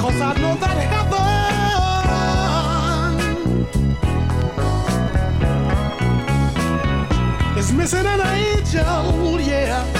Cause 0.00 0.20
I 0.20 0.34
know 0.40 0.54
that 0.56 0.78
heaven 0.90 1.56
is 7.56 7.72
missing 7.72 8.04
an 8.06 8.20
angel, 8.20 9.40
yeah. 9.40 9.95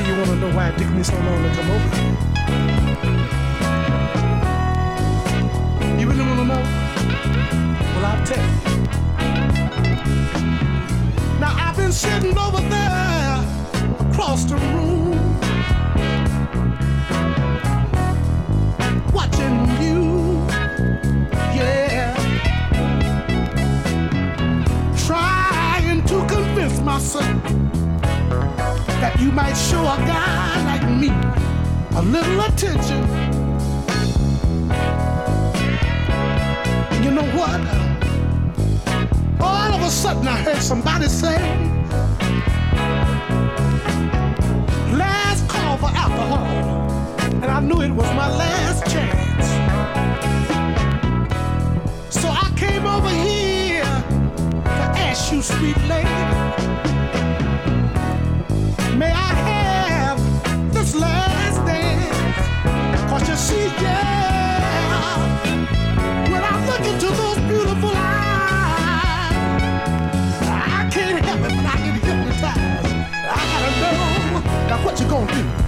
Say 0.00 0.08
you 0.08 0.16
want 0.16 0.30
to 0.30 0.36
know 0.36 0.54
why 0.54 0.68
it 0.68 0.78
took 0.78 0.90
me 0.90 1.02
so 1.02 1.14
long 1.14 1.42
to 1.42 1.50
come 1.54 1.70
over 1.70 1.96
here. 1.96 2.16
You 5.98 6.06
really 6.08 6.24
want 6.24 6.38
to 6.40 6.46
know? 6.46 6.62
Well, 7.94 8.06
I'll 8.06 8.24
tell 8.26 8.38
you. 8.38 8.52
Now, 11.40 11.52
I've 11.58 11.76
been 11.76 11.92
sitting 11.92 12.38
over 12.38 12.60
there 12.60 13.44
across 14.10 14.44
the 14.44 14.56
room 14.56 14.99
you 29.30 29.36
might 29.36 29.54
show 29.54 29.82
a 29.82 29.96
guy 30.08 30.64
like 30.64 30.82
me 30.90 31.10
a 31.96 32.02
little 32.02 32.40
attention. 32.40 33.00
You 37.04 37.12
know 37.12 37.28
what? 37.38 37.60
All 39.40 39.72
of 39.72 39.82
a 39.82 39.90
sudden 39.90 40.26
I 40.26 40.36
heard 40.36 40.60
somebody 40.60 41.06
say, 41.06 41.38
last 44.98 45.48
call 45.48 45.76
for 45.78 45.90
alcohol. 45.96 46.48
And 47.42 47.44
I 47.44 47.60
knew 47.60 47.82
it 47.82 47.92
was 47.92 48.10
my 48.14 48.28
last 48.36 48.84
chance. 48.92 49.46
So 52.12 52.28
I 52.28 52.52
came 52.56 52.84
over 52.84 53.10
here 53.10 53.84
to 54.64 54.84
ask 55.08 55.32
you, 55.32 55.40
sweet 55.40 55.76
lady. 55.88 56.40
May 59.00 59.12
I 59.12 59.32
have 59.48 60.20
this 60.74 60.94
last 60.94 61.64
dance? 61.64 63.10
Cause 63.10 63.26
you 63.30 63.34
see, 63.34 63.64
yeah, 63.82 65.16
when 66.30 66.42
I 66.44 66.66
look 66.66 66.80
into 66.80 67.06
those 67.06 67.38
beautiful 67.48 67.92
eyes, 67.94 69.62
I 70.44 70.90
can't 70.92 71.24
help 71.24 71.40
it, 71.40 71.52
I 71.64 71.76
get 71.78 71.94
hypnotized. 72.04 72.92
I 73.24 73.40
gotta 73.52 73.70
know, 73.80 74.68
now 74.68 74.84
what 74.84 75.00
you 75.00 75.06
gonna 75.08 75.32
do? 75.32 75.59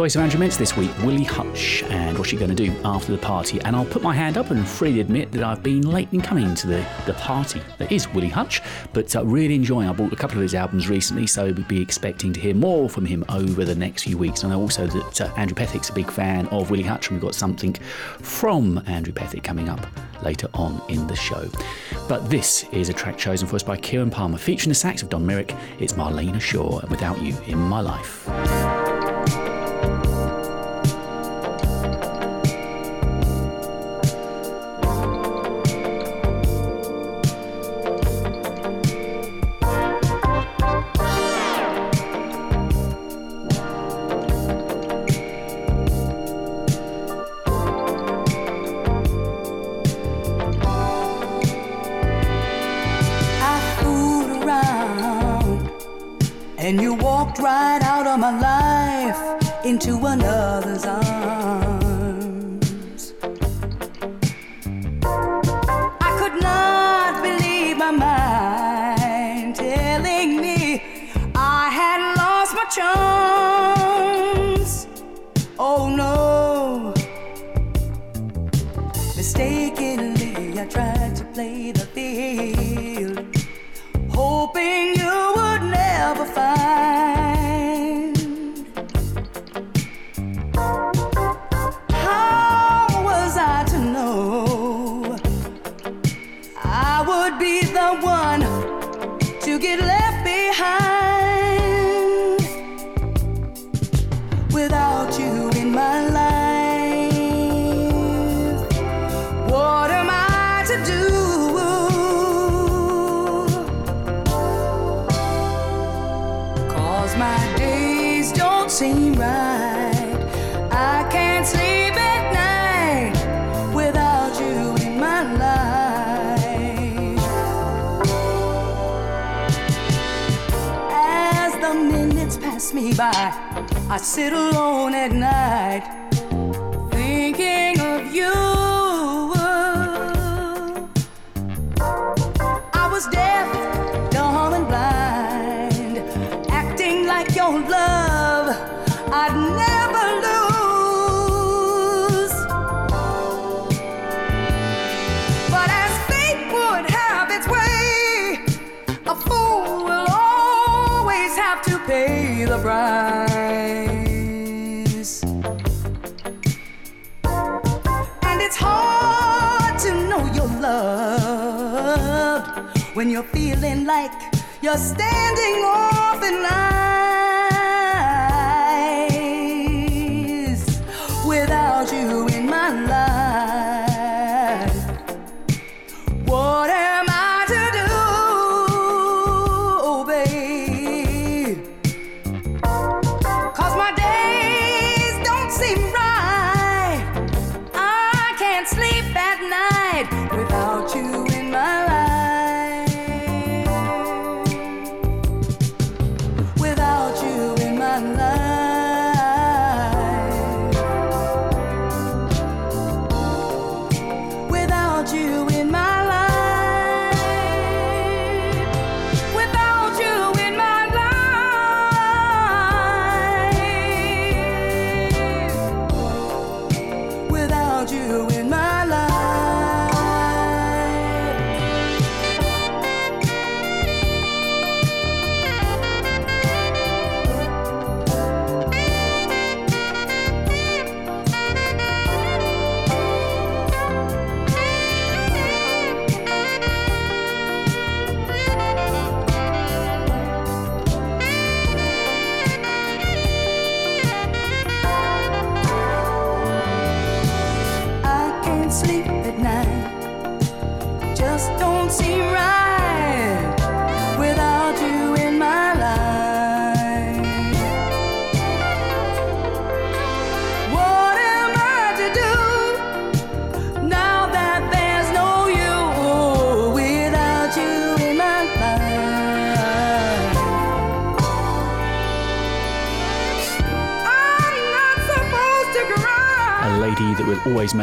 Choice 0.00 0.16
of 0.16 0.22
Andrew 0.22 0.40
Mintz 0.40 0.56
this 0.56 0.78
week, 0.78 0.90
Willie 1.04 1.24
Hutch, 1.24 1.82
and 1.90 2.16
what's 2.16 2.30
she 2.30 2.36
going 2.38 2.48
to 2.48 2.56
do 2.56 2.74
after 2.86 3.12
the 3.12 3.18
party? 3.18 3.60
And 3.60 3.76
I'll 3.76 3.84
put 3.84 4.00
my 4.00 4.14
hand 4.14 4.38
up 4.38 4.50
and 4.50 4.66
freely 4.66 5.00
admit 5.00 5.30
that 5.32 5.42
I've 5.42 5.62
been 5.62 5.82
late 5.82 6.08
in 6.12 6.22
coming 6.22 6.54
to 6.54 6.66
the, 6.66 6.86
the 7.04 7.12
party 7.12 7.60
that 7.76 7.92
is 7.92 8.08
Willie 8.14 8.30
Hutch, 8.30 8.62
but 8.94 9.14
uh, 9.14 9.26
really 9.26 9.54
enjoying. 9.54 9.90
I 9.90 9.92
bought 9.92 10.10
a 10.10 10.16
couple 10.16 10.38
of 10.38 10.42
his 10.42 10.54
albums 10.54 10.88
recently, 10.88 11.26
so 11.26 11.52
we'll 11.52 11.66
be 11.66 11.82
expecting 11.82 12.32
to 12.32 12.40
hear 12.40 12.54
more 12.54 12.88
from 12.88 13.04
him 13.04 13.26
over 13.28 13.62
the 13.62 13.74
next 13.74 14.04
few 14.04 14.16
weeks. 14.16 14.42
And 14.42 14.50
I 14.50 14.56
know 14.56 14.62
also 14.62 14.86
that 14.86 15.20
uh, 15.20 15.34
Andrew 15.36 15.54
Pethick's 15.54 15.90
a 15.90 15.92
big 15.92 16.10
fan 16.10 16.46
of 16.46 16.70
Willie 16.70 16.82
Hutch, 16.82 17.08
and 17.08 17.18
we've 17.18 17.22
got 17.22 17.34
something 17.34 17.74
from 18.20 18.82
Andrew 18.86 19.12
Pethick 19.12 19.44
coming 19.44 19.68
up 19.68 19.86
later 20.22 20.48
on 20.54 20.80
in 20.88 21.06
the 21.08 21.16
show. 21.16 21.46
But 22.08 22.30
this 22.30 22.64
is 22.72 22.88
a 22.88 22.94
track 22.94 23.18
chosen 23.18 23.46
for 23.46 23.56
us 23.56 23.62
by 23.62 23.76
Kieran 23.76 24.10
Palmer, 24.10 24.38
featuring 24.38 24.70
the 24.70 24.76
sax 24.76 25.02
of 25.02 25.10
Don 25.10 25.26
Myrick. 25.26 25.54
It's 25.78 25.92
Marlena 25.92 26.40
Shaw, 26.40 26.78
and 26.78 26.88
Without 26.88 27.20
You 27.20 27.36
in 27.46 27.58
My 27.58 27.82
Life. 27.82 28.26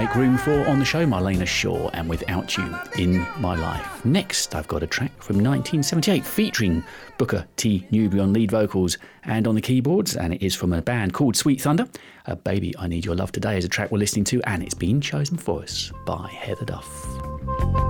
make 0.07 0.15
room 0.15 0.37
for 0.37 0.65
on 0.67 0.79
the 0.79 0.85
show 0.85 1.05
Marlena 1.05 1.45
Shaw 1.45 1.89
and 1.89 2.07
Without 2.07 2.55
You 2.55 2.75
in 2.97 3.25
My 3.39 3.55
Life. 3.55 4.05
Next, 4.05 4.55
I've 4.55 4.67
got 4.67 4.83
a 4.83 4.87
track 4.87 5.11
from 5.21 5.37
1978 5.37 6.25
featuring 6.25 6.83
Booker 7.17 7.45
T. 7.57 7.85
Newberry 7.91 8.21
on 8.21 8.31
lead 8.31 8.51
vocals 8.51 8.97
and 9.23 9.47
on 9.47 9.55
the 9.55 9.61
keyboards, 9.61 10.15
and 10.15 10.33
it 10.33 10.41
is 10.41 10.55
from 10.55 10.71
a 10.71 10.81
band 10.81 11.13
called 11.13 11.35
Sweet 11.35 11.61
Thunder. 11.61 11.87
A 12.25 12.35
Baby, 12.35 12.73
I 12.77 12.87
Need 12.87 13.05
Your 13.05 13.15
Love 13.15 13.31
Today 13.31 13.57
is 13.57 13.65
a 13.65 13.69
track 13.69 13.91
we're 13.91 13.97
listening 13.97 14.25
to, 14.25 14.41
and 14.43 14.63
it's 14.63 14.75
been 14.75 15.01
chosen 15.01 15.37
for 15.37 15.63
us 15.63 15.91
by 16.05 16.29
Heather 16.29 16.65
Duff. 16.65 17.86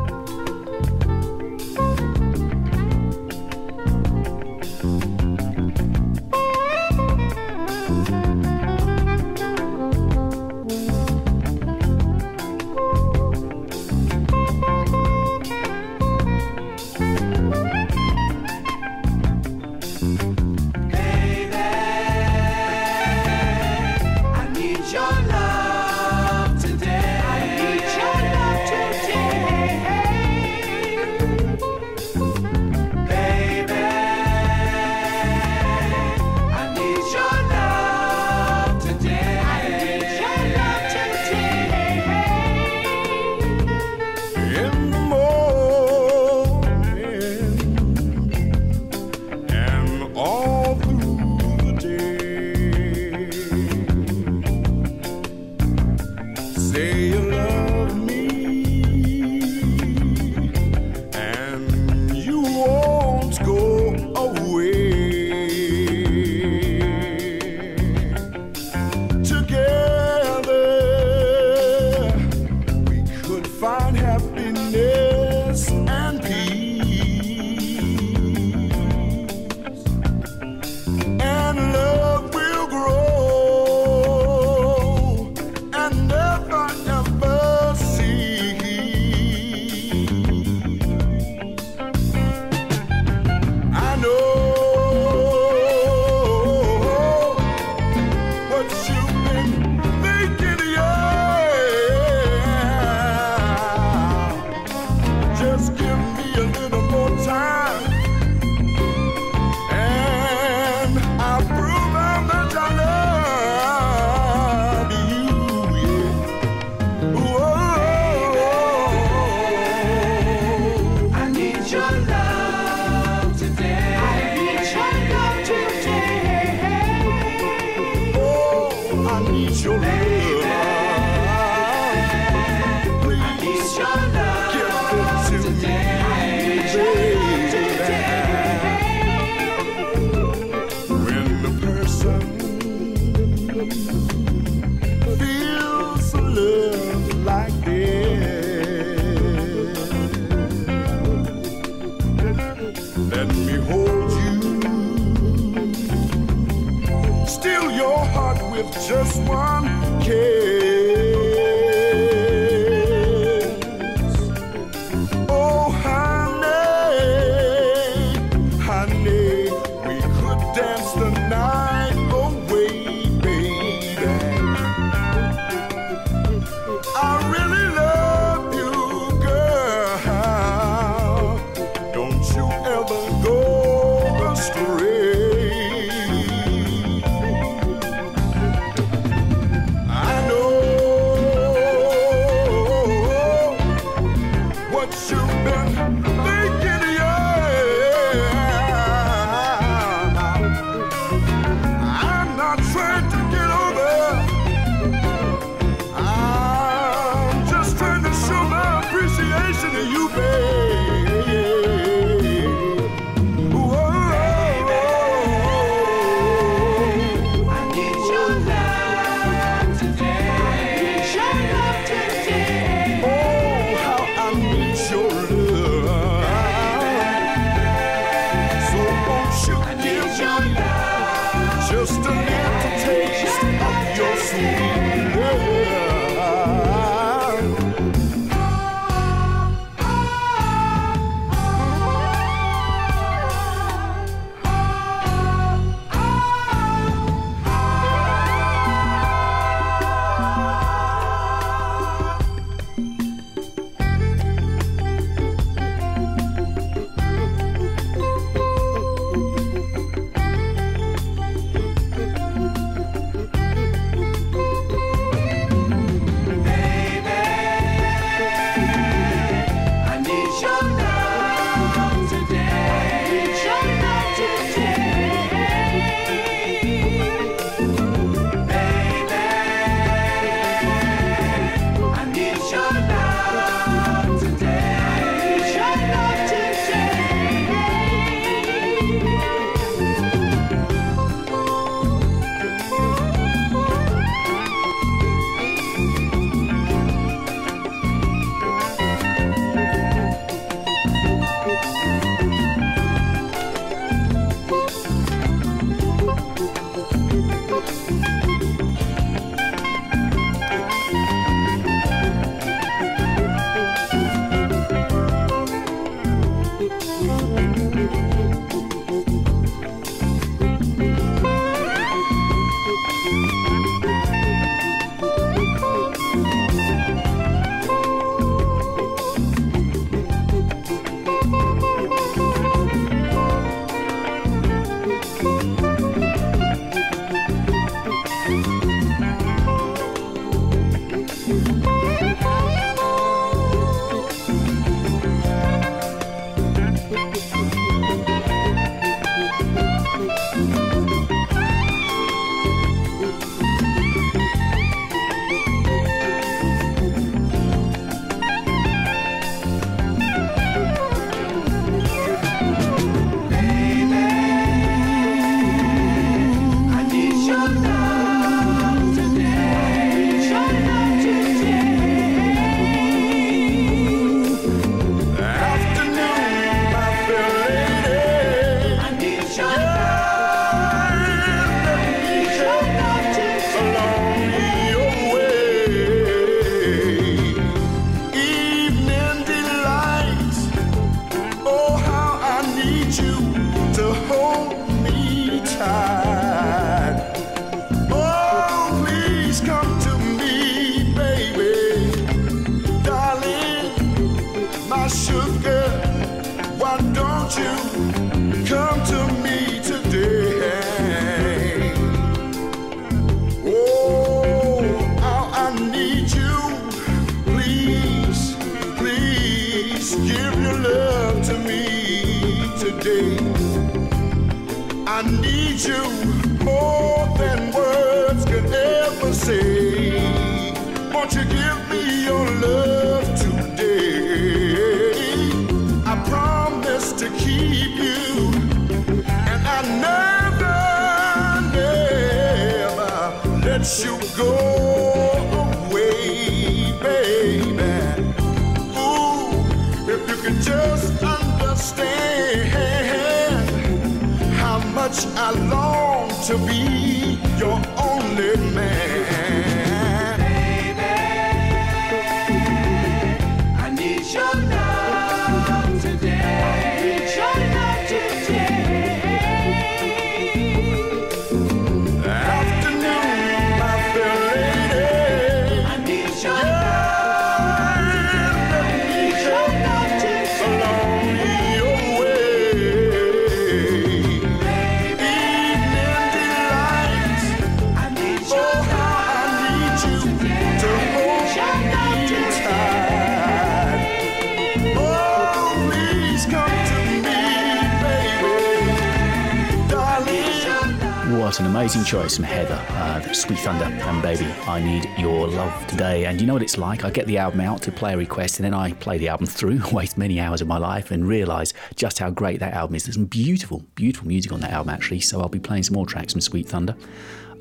Amazing 501.68 501.84
choice 501.84 502.16
from 502.16 502.24
Heather, 502.24 502.66
uh, 502.70 503.02
Sweet 503.12 503.40
Thunder, 503.40 503.66
and 503.66 504.02
Baby, 504.02 504.24
I 504.48 504.62
Need 504.62 504.90
Your 504.98 505.28
Love 505.28 505.68
Today. 505.68 506.06
And 506.06 506.22
you 506.22 506.26
know 506.26 506.32
what 506.32 506.42
it's 506.42 506.58
like? 506.58 506.86
I 506.86 506.90
get 506.90 507.08
the 507.08 507.18
album 507.18 507.42
out 507.42 507.62
to 507.64 507.74
play 507.74 507.94
a 507.94 507.98
request, 507.98 508.40
and 508.40 508.46
then 508.46 508.54
I 508.54 508.72
play 508.72 508.98
the 508.98 509.10
album 509.10 509.28
through, 509.28 509.62
waste 509.74 509.98
many 509.98 510.18
hours 510.18 510.40
of 510.40 510.48
my 510.48 510.58
life, 510.58 510.92
and 510.92 511.06
realise 511.06 511.52
just 511.76 512.00
how 512.00 512.10
great 512.10 512.40
that 512.40 512.54
album 512.54 512.78
is. 512.78 512.86
There's 512.86 512.96
some 512.96 513.04
beautiful, 513.04 513.66
beautiful 513.76 514.08
music 514.08 514.32
on 514.32 514.40
that 514.40 514.52
album, 514.52 514.70
actually. 514.70 515.02
So 515.02 515.20
I'll 515.20 515.28
be 515.28 515.40
playing 515.40 515.64
some 515.64 515.74
more 515.74 515.86
tracks 515.86 516.14
from 516.14 516.22
Sweet 516.22 516.48
Thunder 516.48 516.74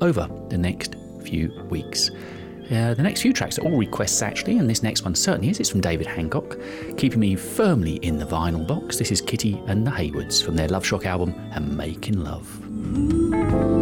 over 0.01 0.29
the 0.49 0.57
next 0.57 0.97
few 1.23 1.49
weeks. 1.69 2.09
Uh, 2.69 2.93
the 2.95 3.03
next 3.03 3.21
few 3.21 3.31
tracks 3.31 3.57
are 3.57 3.63
all 3.63 3.77
requests 3.77 4.21
actually, 4.21 4.57
and 4.57 4.69
this 4.69 4.83
next 4.83 5.03
one 5.03 5.15
certainly 5.15 5.49
is. 5.49 5.61
It's 5.61 5.69
from 5.69 5.79
David 5.79 6.05
Hancock, 6.05 6.57
keeping 6.97 7.21
me 7.21 7.37
firmly 7.37 7.95
in 8.01 8.19
the 8.19 8.25
vinyl 8.25 8.67
box. 8.67 8.97
This 8.97 9.09
is 9.09 9.21
Kitty 9.21 9.63
and 9.67 9.87
the 9.87 9.91
Haywoods 9.91 10.43
from 10.43 10.57
their 10.57 10.67
Love 10.67 10.85
Shock 10.85 11.05
album 11.05 11.33
and 11.53 11.77
Making 11.77 12.25
Love. 12.25 13.76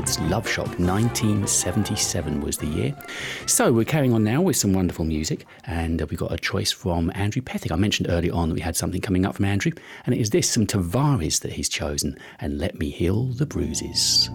Haywoods, 0.00 0.30
Love 0.30 0.48
Shock, 0.48 0.78
1977 0.78 2.40
was 2.40 2.56
the 2.56 2.66
year. 2.66 2.96
So 3.46 3.72
we're 3.72 3.84
carrying 3.84 4.12
on 4.12 4.24
now 4.24 4.40
with 4.40 4.56
some 4.56 4.72
wonderful 4.72 5.04
music, 5.04 5.44
and 5.64 6.00
uh, 6.00 6.06
we've 6.08 6.18
got 6.18 6.32
a 6.32 6.38
choice 6.38 6.72
from 6.72 7.10
Andrew 7.14 7.42
Pethick. 7.42 7.72
I 7.72 7.76
mentioned 7.76 8.08
earlier 8.08 8.32
on 8.32 8.48
that 8.48 8.54
we 8.54 8.60
had 8.60 8.76
something 8.76 9.00
coming 9.00 9.26
up 9.26 9.36
from 9.36 9.44
Andrew, 9.44 9.72
and 10.06 10.14
it 10.14 10.20
is 10.20 10.30
this, 10.30 10.48
some 10.48 10.66
Tavares 10.66 11.40
that 11.40 11.52
he's 11.52 11.68
chosen, 11.68 12.18
and 12.38 12.58
Let 12.58 12.78
Me 12.78 12.90
Heal 12.90 13.26
the 13.26 13.46
Bruises. 13.46 14.30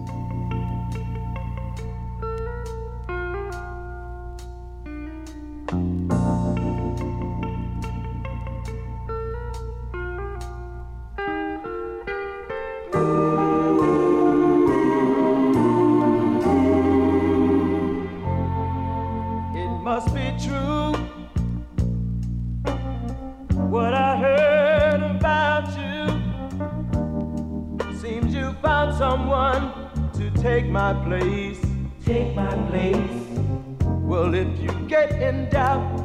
Seems 28.26 28.38
you 28.38 28.52
found 28.60 28.98
someone 28.98 29.72
to 30.14 30.30
take 30.42 30.66
my 30.66 30.92
place. 31.04 31.60
Take 32.04 32.34
my 32.34 32.52
place. 32.70 33.38
Well, 33.84 34.34
if 34.34 34.48
you 34.58 34.70
get 34.88 35.12
in 35.22 35.48
doubt 35.48 36.00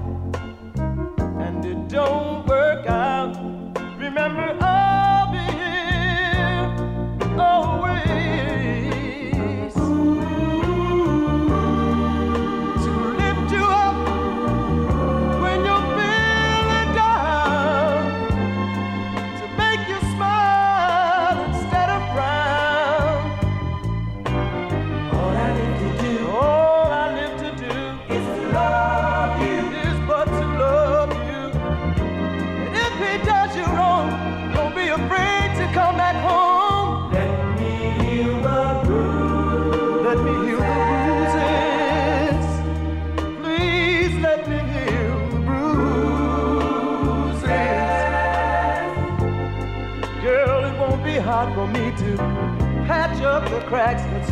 and 1.40 1.66
it 1.66 1.88
don't 1.88 2.46
work 2.46 2.86
out, 2.86 3.34
remember 3.98 4.54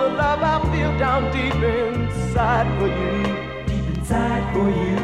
The 0.01 0.07
love 0.07 0.41
I 0.41 0.59
feel 0.73 0.97
down 0.97 1.31
deep 1.31 1.53
inside 1.53 2.65
for 2.79 2.87
you, 2.87 3.21
deep 3.67 3.85
inside 3.95 4.51
for 4.51 4.67
you. 4.67 4.97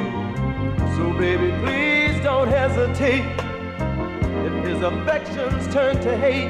So 0.95 1.13
baby, 1.13 1.51
please 1.61 2.19
don't 2.23 2.47
hesitate. 2.47 3.23
If 4.47 4.65
his 4.65 4.81
affections 4.81 5.71
turn 5.71 6.01
to 6.01 6.17
hate, 6.17 6.49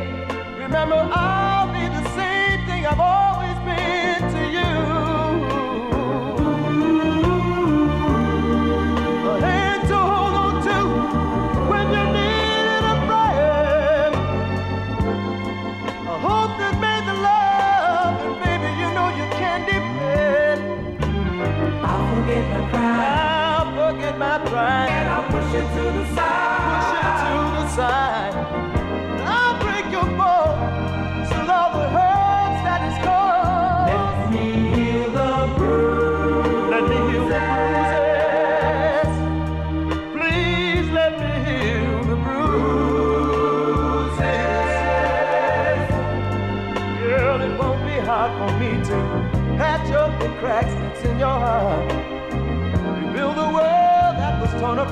remember 0.58 0.96
I'll 1.12 1.74
be 1.74 1.90
the 1.90 2.10
same 2.16 2.66
thing 2.68 2.86
I've 2.86 2.98
always 2.98 3.27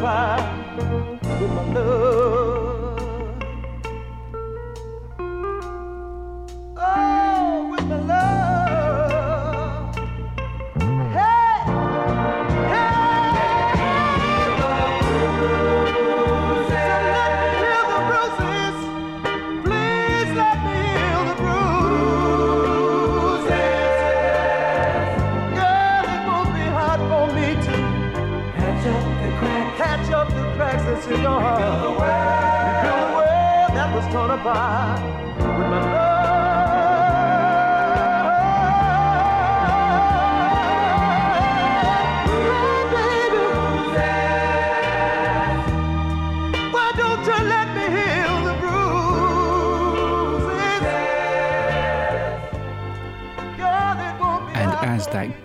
was 0.05 0.34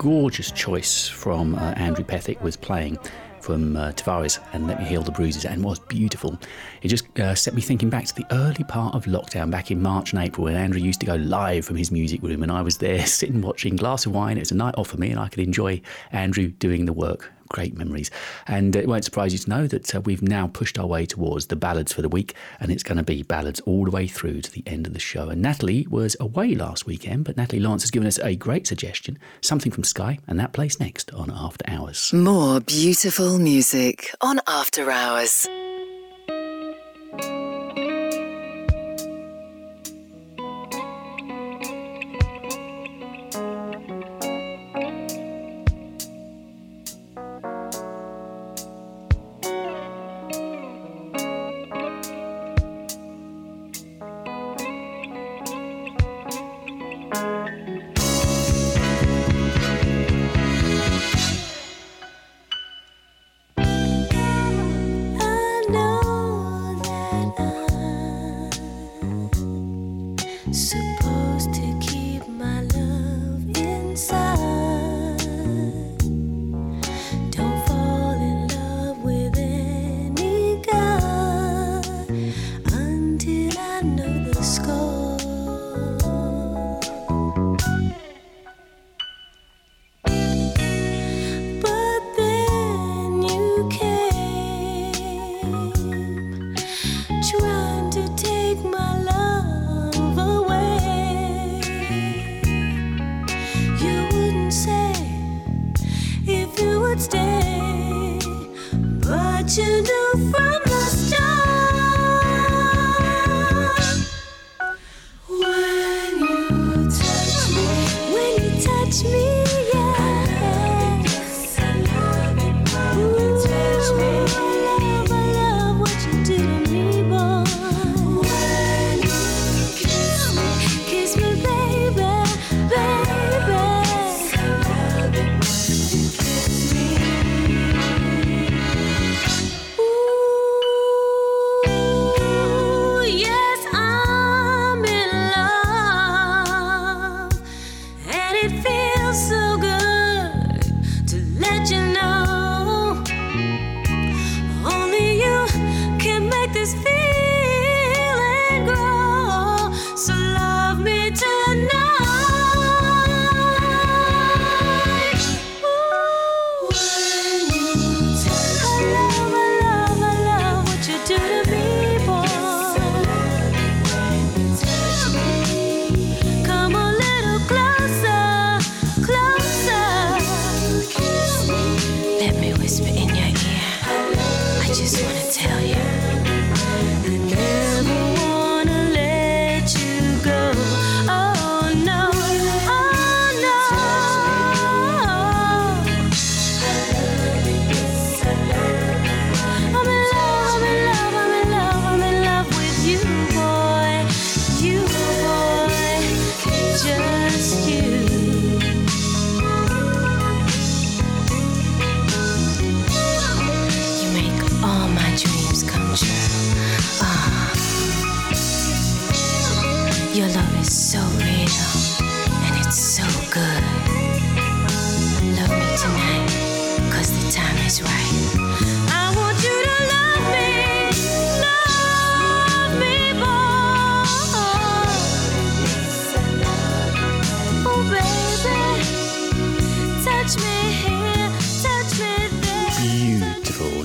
gorgeous 0.01 0.51
choice 0.51 1.07
from 1.07 1.53
uh, 1.53 1.73
Andrew 1.77 2.03
Pethick 2.03 2.41
was 2.41 2.57
playing 2.57 2.97
from 3.39 3.77
uh, 3.77 3.91
Tavares 3.91 4.39
and 4.51 4.65
Let 4.65 4.79
Me 4.79 4.85
Heal 4.85 5.03
the 5.03 5.11
Bruises 5.11 5.45
and 5.45 5.63
was 5.63 5.77
beautiful, 5.77 6.39
it 6.81 6.87
just 6.87 7.19
uh, 7.19 7.35
set 7.35 7.53
me 7.53 7.61
thinking 7.61 7.91
back 7.91 8.05
to 8.05 8.15
the 8.15 8.25
early 8.31 8.63
part 8.63 8.95
of 8.95 9.05
lockdown 9.05 9.51
back 9.51 9.69
in 9.69 9.79
March 9.79 10.11
and 10.11 10.23
April 10.23 10.45
when 10.45 10.55
Andrew 10.55 10.81
used 10.81 11.01
to 11.01 11.05
go 11.05 11.13
live 11.17 11.65
from 11.65 11.75
his 11.75 11.91
music 11.91 12.23
room 12.23 12.41
and 12.41 12.51
I 12.51 12.63
was 12.63 12.79
there 12.79 13.05
sitting 13.05 13.41
watching 13.41 13.75
glass 13.75 14.07
of 14.07 14.15
wine. 14.15 14.37
It 14.37 14.41
was 14.41 14.51
a 14.51 14.55
night 14.55 14.73
off 14.75 14.87
for 14.87 14.97
me 14.97 15.11
and 15.11 15.19
I 15.19 15.27
could 15.29 15.43
enjoy 15.43 15.79
Andrew 16.11 16.47
doing 16.47 16.85
the 16.85 16.93
work. 16.93 17.31
Great 17.51 17.77
memories. 17.77 18.09
And 18.47 18.75
it 18.75 18.87
won't 18.87 19.03
surprise 19.03 19.33
you 19.33 19.39
to 19.39 19.49
know 19.49 19.67
that 19.67 19.93
uh, 19.93 20.01
we've 20.01 20.21
now 20.21 20.47
pushed 20.47 20.79
our 20.79 20.87
way 20.87 21.05
towards 21.05 21.47
the 21.47 21.57
ballads 21.57 21.91
for 21.91 22.01
the 22.01 22.09
week, 22.09 22.33
and 22.59 22.71
it's 22.71 22.83
going 22.83 22.97
to 22.97 23.03
be 23.03 23.23
ballads 23.23 23.59
all 23.61 23.83
the 23.83 23.91
way 23.91 24.07
through 24.07 24.41
to 24.41 24.51
the 24.51 24.63
end 24.65 24.87
of 24.87 24.93
the 24.93 24.99
show. 24.99 25.29
And 25.29 25.41
Natalie 25.41 25.85
was 25.89 26.15
away 26.19 26.55
last 26.55 26.85
weekend, 26.85 27.25
but 27.25 27.35
Natalie 27.35 27.61
Lawrence 27.61 27.83
has 27.83 27.91
given 27.91 28.07
us 28.07 28.19
a 28.19 28.35
great 28.35 28.67
suggestion 28.67 29.19
something 29.41 29.71
from 29.71 29.83
Skyy, 29.83 30.19
and 30.27 30.39
that 30.39 30.53
plays 30.53 30.79
next 30.79 31.13
on 31.13 31.29
After 31.29 31.69
Hours. 31.69 32.13
More 32.13 32.61
beautiful 32.61 33.37
music 33.37 34.13
on 34.21 34.39
After 34.47 34.89
Hours. 34.89 35.47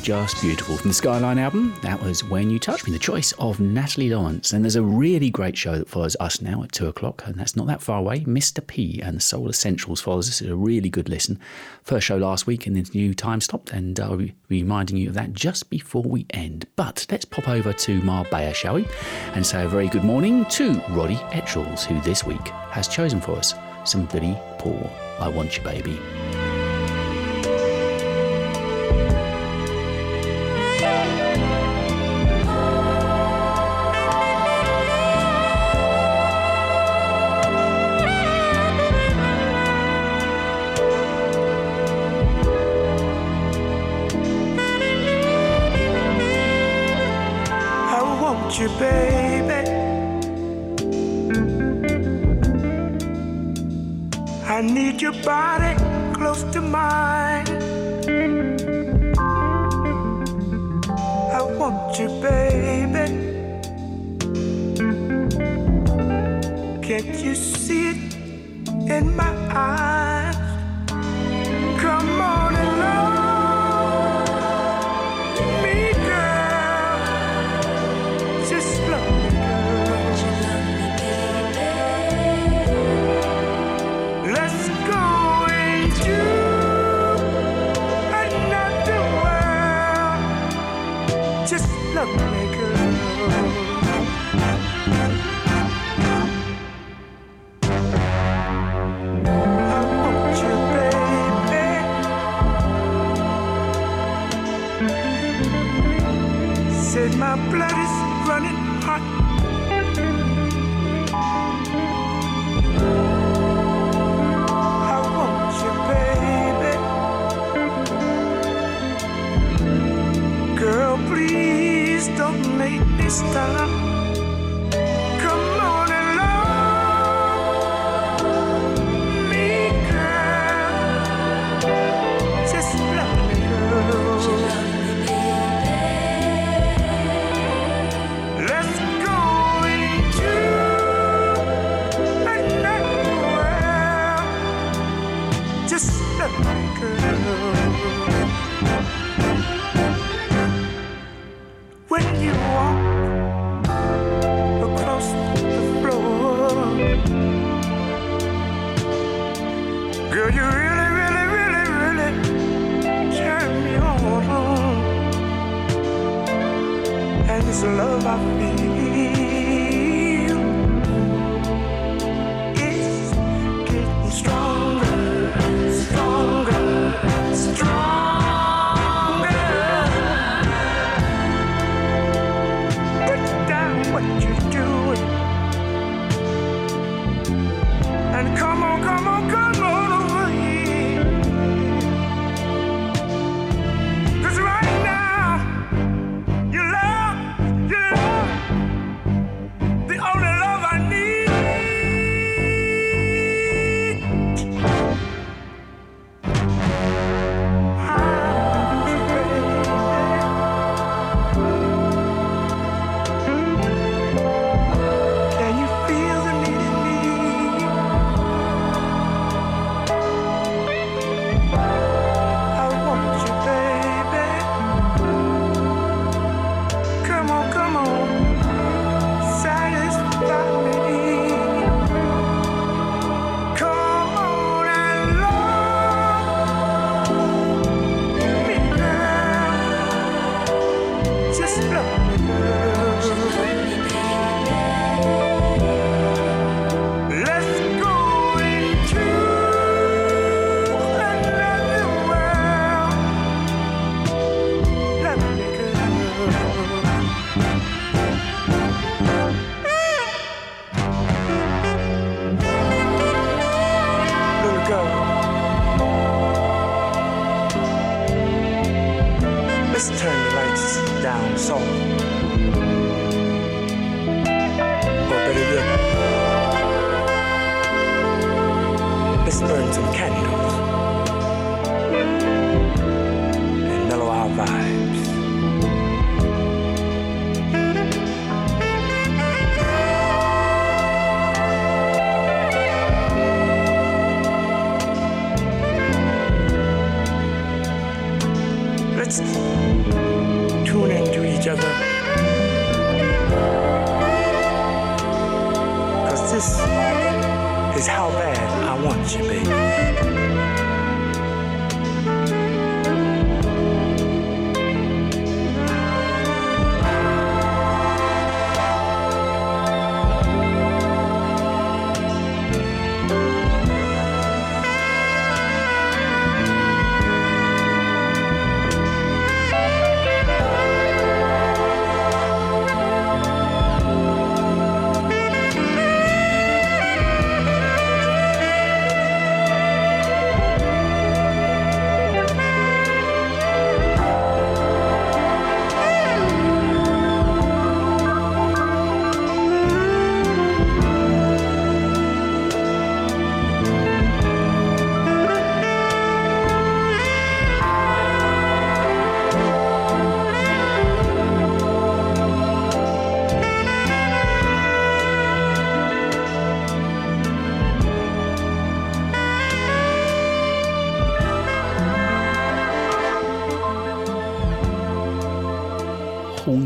just 0.07 0.41
beautiful. 0.41 0.77
From 0.77 0.91
the 0.91 0.95
Skyline 0.95 1.37
album, 1.37 1.75
that 1.83 2.01
was 2.01 2.23
When 2.23 2.49
You 2.49 2.61
Touch 2.61 2.87
Me, 2.87 2.93
the 2.93 2.99
choice 2.99 3.33
of 3.41 3.59
Natalie 3.59 4.11
Lawrence. 4.11 4.53
And 4.53 4.65
there's 4.65 4.77
a 4.77 4.83
really 4.83 5.31
great 5.31 5.59
show 5.59 5.77
that 5.79 5.89
follows 5.89 6.17
us 6.21 6.41
now 6.41 6.63
at 6.63 6.71
two 6.71 6.87
o'clock, 6.87 7.25
and 7.27 7.35
that's 7.35 7.57
not 7.57 7.67
that 7.67 7.83
far 7.83 7.99
away. 7.99 8.21
Mr. 8.21 8.65
P 8.65 9.03
and 9.03 9.17
the 9.17 9.21
Soul 9.21 9.49
Essentials 9.49 10.01
follows 10.01 10.29
us. 10.29 10.41
It's 10.41 10.49
a 10.49 10.55
really 10.55 10.89
good 10.91 11.09
listen. 11.09 11.41
First 11.83 12.07
show 12.07 12.19
last 12.19 12.47
week, 12.47 12.69
and 12.69 12.77
this 12.77 12.95
new 12.95 13.15
time 13.15 13.41
stopped, 13.41 13.73
and 13.73 13.99
I'll 13.99 14.17
be 14.17 14.33
reminding 14.49 14.97
you 14.97 15.09
of 15.09 15.17
that 15.17 15.33
just 15.33 15.71
before 15.71 16.05
we 16.05 16.25
end. 16.31 16.69
But 16.77 17.05
let's 17.11 17.25
pop 17.25 17.49
over 17.49 17.73
to 17.73 18.01
Marbella, 18.03 18.55
shall 18.55 18.77
we? 18.77 18.87
And 19.35 19.45
say 19.45 19.65
a 19.65 19.69
very 19.69 19.89
good 19.89 20.05
morning 20.05 20.45
to 20.51 20.81
Roddy 20.91 21.19
Etchells, 21.33 21.85
who 21.85 22.01
this 22.03 22.23
week 22.23 22.47
has 22.71 22.87
chosen 22.87 23.21
for 23.21 23.33
us 23.33 23.55
some 23.85 24.07
Billy 24.07 24.39
Paul 24.59 24.89
I 25.19 25.27
Want 25.27 25.57
You 25.57 25.65
Baby. 25.65 25.99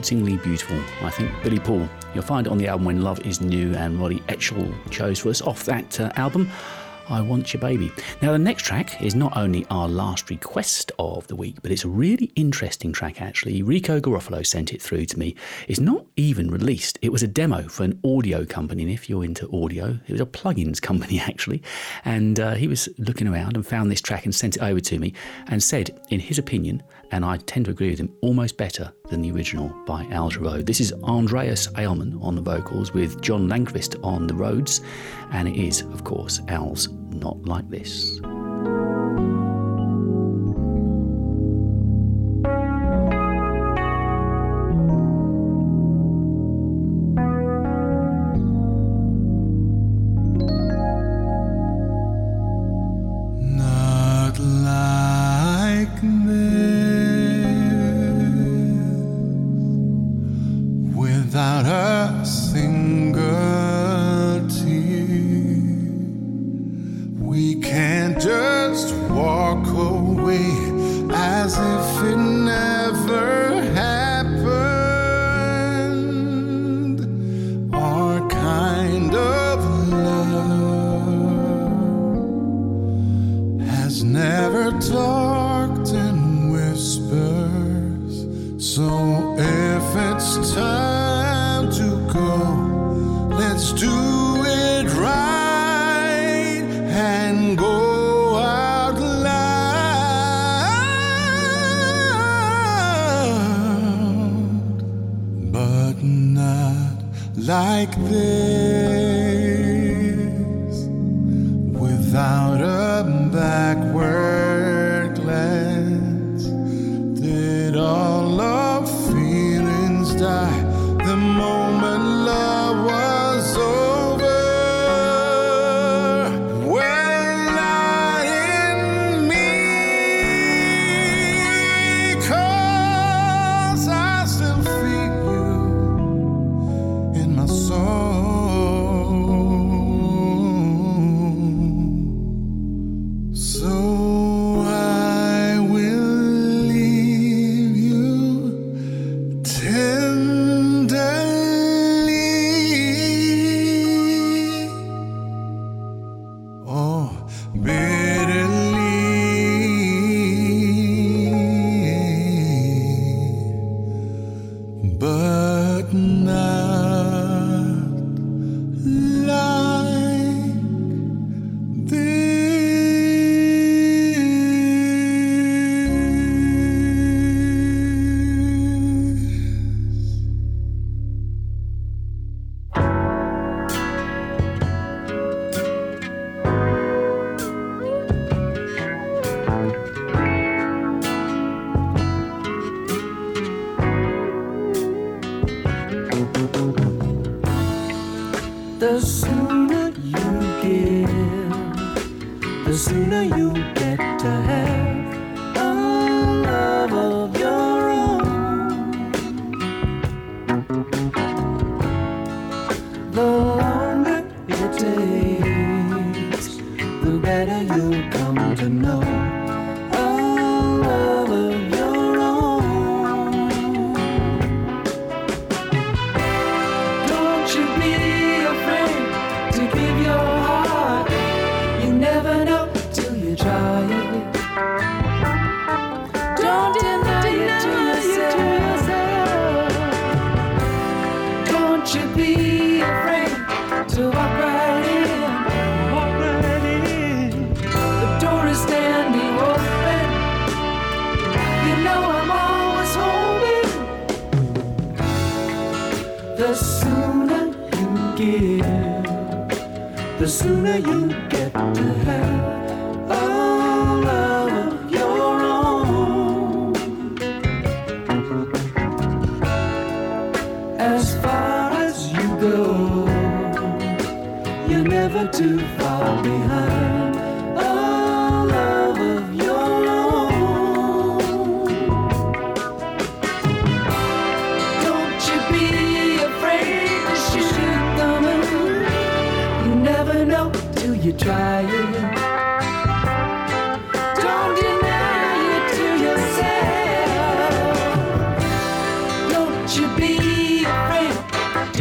Hauntingly 0.00 0.38
beautiful. 0.38 0.78
I 1.02 1.10
think 1.10 1.30
Billy 1.42 1.58
Paul. 1.58 1.86
You'll 2.14 2.24
find 2.24 2.46
it 2.46 2.50
on 2.50 2.56
the 2.56 2.68
album 2.68 2.86
When 2.86 3.02
Love 3.02 3.20
Is 3.26 3.42
New, 3.42 3.74
and 3.74 4.00
Roddy 4.00 4.20
Etchell 4.28 4.72
chose 4.90 5.18
for 5.18 5.28
us 5.28 5.42
off 5.42 5.64
that 5.64 6.00
uh, 6.00 6.10
album. 6.16 6.50
I 7.10 7.20
Want 7.20 7.52
Your 7.52 7.60
Baby. 7.60 7.92
Now, 8.22 8.32
the 8.32 8.38
next 8.38 8.62
track 8.62 9.02
is 9.02 9.14
not 9.14 9.36
only 9.36 9.66
our 9.68 9.88
last 9.88 10.30
request 10.30 10.90
of 10.98 11.26
the 11.26 11.36
week, 11.36 11.56
but 11.60 11.70
it's 11.70 11.84
a 11.84 11.88
really 11.88 12.32
interesting 12.34 12.92
track 12.92 13.20
actually. 13.20 13.62
Rico 13.62 14.00
Garofalo 14.00 14.46
sent 14.46 14.72
it 14.72 14.80
through 14.80 15.04
to 15.06 15.18
me. 15.18 15.34
It's 15.68 15.80
not 15.80 16.06
even 16.20 16.50
released, 16.50 16.98
it 17.02 17.10
was 17.10 17.22
a 17.22 17.26
demo 17.26 17.62
for 17.62 17.84
an 17.84 17.98
audio 18.04 18.44
company. 18.44 18.82
And 18.82 18.92
if 18.92 19.08
you're 19.08 19.24
into 19.24 19.48
audio, 19.52 19.98
it 20.06 20.12
was 20.12 20.20
a 20.20 20.26
plugins 20.26 20.80
company 20.90 21.18
actually. 21.18 21.62
And 22.04 22.38
uh, 22.38 22.54
he 22.54 22.68
was 22.68 22.88
looking 22.98 23.26
around 23.26 23.56
and 23.56 23.66
found 23.66 23.90
this 23.90 24.00
track 24.00 24.24
and 24.24 24.34
sent 24.34 24.56
it 24.56 24.62
over 24.62 24.80
to 24.80 24.98
me 24.98 25.14
and 25.48 25.62
said, 25.62 25.98
in 26.10 26.20
his 26.20 26.38
opinion, 26.38 26.82
and 27.10 27.24
I 27.24 27.38
tend 27.38 27.64
to 27.64 27.70
agree 27.70 27.90
with 27.90 27.98
him, 27.98 28.14
almost 28.20 28.56
better 28.56 28.92
than 29.08 29.22
the 29.22 29.32
original 29.32 29.68
by 29.86 30.04
Al 30.10 30.30
Jarreau. 30.30 30.64
This 30.64 30.80
is 30.80 30.92
Andreas 31.02 31.66
Ailman 31.68 32.22
on 32.22 32.36
the 32.36 32.42
vocals 32.42 32.92
with 32.92 33.20
John 33.20 33.48
Langquist 33.48 34.02
on 34.04 34.26
the 34.26 34.34
Rhodes, 34.34 34.80
and 35.32 35.48
it 35.48 35.56
is, 35.56 35.80
of 35.80 36.04
course, 36.04 36.40
Al's 36.48 36.88
Not 37.10 37.42
Like 37.44 37.68
This. 37.68 38.20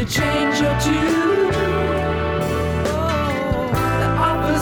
Change 0.10 0.60
your 0.60 0.76
tune. 0.80 1.54
Oh, 2.88 3.70
the 4.02 4.10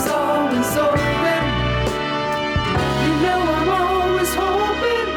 always 0.06 0.76
open. 0.76 1.42
You 3.02 3.12
know 3.24 3.40
I'm 3.56 3.70
always 3.80 4.32
hoping. 4.34 5.08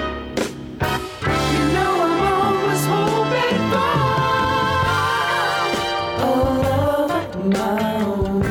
You 1.53 1.63
know 1.75 1.91
I'm 2.05 2.19
always 2.31 2.83
hoping 2.95 3.63
for 6.21 6.43
of 6.65 7.45
my 7.45 7.81
own 8.05 8.41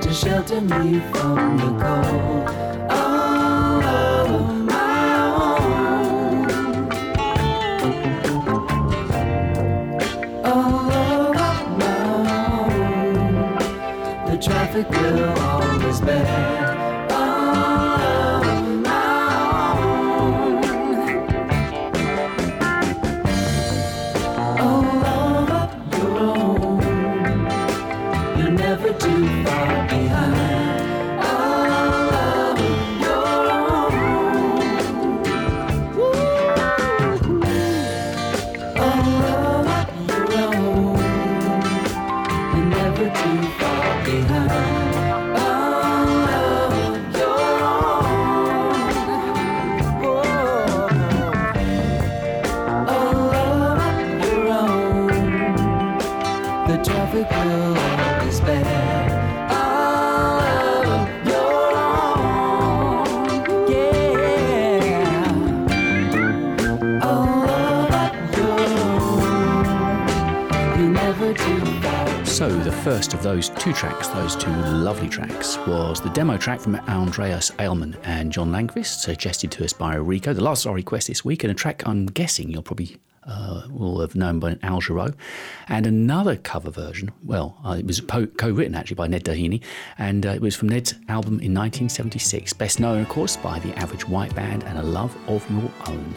to 0.00 0.10
shelter 0.14 0.60
me 0.62 1.00
from 1.12 1.58
the 1.58 1.70
cold. 1.84 2.41
Those 73.22 73.50
two 73.50 73.72
tracks, 73.72 74.08
those 74.08 74.34
two 74.34 74.50
lovely 74.50 75.08
tracks, 75.08 75.56
was 75.58 76.00
the 76.00 76.10
demo 76.10 76.36
track 76.36 76.60
from 76.60 76.74
Andreas 76.74 77.52
Ailman 77.52 77.96
and 78.02 78.32
John 78.32 78.50
Langvist, 78.50 79.00
suggested 79.00 79.52
to 79.52 79.64
us 79.64 79.72
by 79.72 79.94
Rico. 79.94 80.32
The 80.32 80.42
last 80.42 80.66
request 80.66 81.06
this 81.06 81.24
week, 81.24 81.44
and 81.44 81.50
a 81.50 81.54
track 81.54 81.86
I'm 81.86 82.06
guessing 82.06 82.50
you'll 82.50 82.62
probably 82.62 82.96
uh, 83.24 83.62
will 83.70 84.00
have 84.00 84.16
known 84.16 84.40
by 84.40 84.58
Al 84.64 84.80
Jarreau, 84.80 85.14
and 85.68 85.86
another 85.86 86.34
cover 86.36 86.70
version. 86.70 87.12
Well, 87.22 87.56
uh, 87.64 87.76
it 87.78 87.86
was 87.86 88.00
po- 88.00 88.26
co-written 88.26 88.74
actually 88.74 88.96
by 88.96 89.06
Ned 89.06 89.24
Doheny, 89.24 89.62
and 89.98 90.26
uh, 90.26 90.30
it 90.30 90.40
was 90.40 90.56
from 90.56 90.70
Ned's 90.70 90.94
album 91.08 91.34
in 91.34 91.54
1976. 91.54 92.52
Best 92.54 92.80
known, 92.80 93.02
of 93.02 93.08
course, 93.08 93.36
by 93.36 93.60
the 93.60 93.72
Average 93.78 94.08
White 94.08 94.34
Band 94.34 94.64
and 94.64 94.78
A 94.78 94.82
Love 94.82 95.16
of 95.28 95.48
Your 95.48 95.70
Own. 95.86 96.14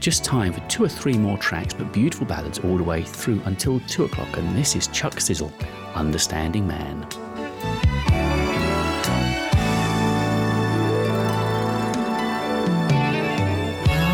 Just 0.00 0.24
time 0.24 0.54
for 0.54 0.60
two 0.60 0.82
or 0.82 0.88
three 0.88 1.18
more 1.18 1.36
tracks, 1.36 1.74
but 1.74 1.92
beautiful 1.92 2.24
ballads 2.24 2.58
all 2.60 2.78
the 2.78 2.82
way 2.82 3.02
through 3.02 3.42
until 3.44 3.80
two 3.80 4.04
o'clock. 4.06 4.34
And 4.38 4.56
this 4.56 4.74
is 4.74 4.86
Chuck 4.86 5.20
Cissel, 5.20 5.52
Understanding 5.94 6.66
Man. 6.66 7.06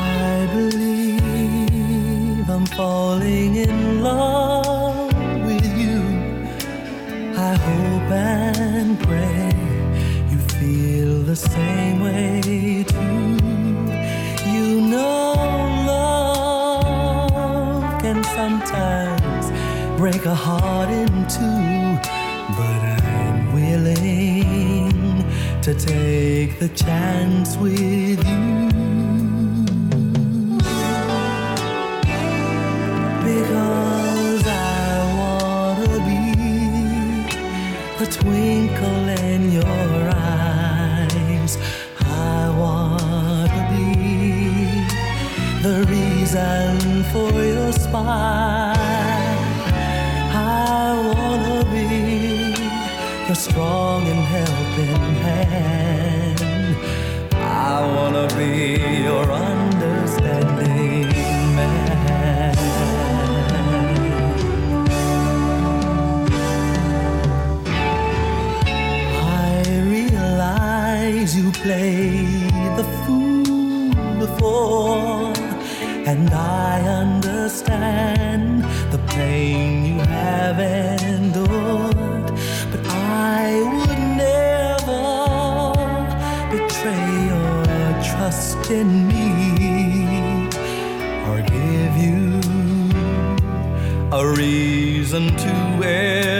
I 0.08 0.48
believe 0.52 2.50
I'm 2.50 2.66
falling 2.66 3.54
in 3.54 4.02
love 4.02 5.14
with 5.46 5.64
you. 5.78 6.02
I 7.38 7.54
hope 7.54 8.10
and 8.10 8.98
pray 9.04 9.52
you 10.32 10.38
feel 10.48 11.22
the 11.22 11.36
same 11.36 12.00
way 12.00 12.84
break 19.96 20.26
a 20.26 20.34
heart 20.34 20.90
in 20.90 21.08
two, 21.26 21.98
but 22.54 22.80
I'm 23.02 23.54
willing 23.54 25.24
to 25.62 25.74
take 25.74 26.58
the 26.58 26.68
chance 26.68 27.56
with 27.56 28.22
you. 28.28 28.68
Because 33.24 34.46
I 34.46 34.98
wanna 35.18 35.98
be 36.10 36.24
the 37.98 38.06
twinkle 38.18 39.08
in 39.30 39.50
your 39.50 40.10
eyes. 40.14 41.56
I 42.00 42.50
wanna 42.62 43.62
be 43.72 43.86
the 45.62 45.76
reason 45.88 47.04
for 47.12 47.32
your 47.32 47.72
smile. 47.72 49.05
Strong 53.36 54.08
and 54.08 54.20
helping 54.20 55.14
hand. 55.26 56.40
I 57.34 57.84
wanna 57.94 58.26
be 58.34 58.78
your 59.02 59.30
understanding 59.30 61.10
man. 61.54 62.56
I 69.44 69.62
realize 69.96 71.36
you 71.36 71.52
played 71.52 72.72
the 72.80 72.86
fool 73.04 73.92
before, 74.18 75.34
and 76.10 76.30
I 76.30 76.80
understand 77.02 78.64
the 78.90 78.98
pain 79.08 79.84
you 79.84 79.98
have 80.00 80.58
endured. 80.58 81.95
Would 83.54 83.98
never 84.24 85.04
betray 86.50 87.06
your 87.30 87.64
trust 88.02 88.70
in 88.70 89.06
me. 89.06 89.28
Or 91.28 91.38
give 91.42 91.94
you 92.06 92.40
a 94.12 94.26
reason 94.36 95.24
to 95.36 95.54
ever 95.84 96.35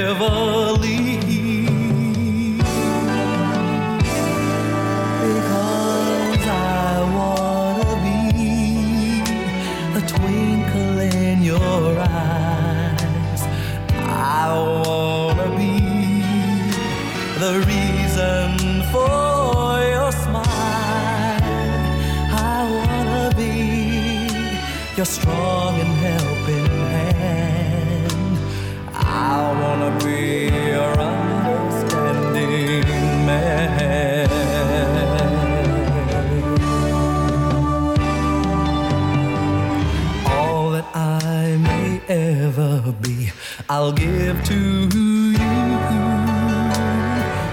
strong 25.07 25.79
and 25.81 25.95
helping 26.09 26.67
hand. 26.67 28.39
I 28.93 29.53
wanna 29.61 29.91
be 30.05 30.51
your 30.75 30.95
understanding 30.99 32.83
man. 33.25 34.29
All 40.27 40.71
that 40.73 40.87
I 40.95 41.57
may 41.71 42.01
ever 42.09 42.93
be, 43.01 43.31
I'll 43.69 43.93
give 43.93 44.43
to 44.45 44.61
you. 44.93 45.37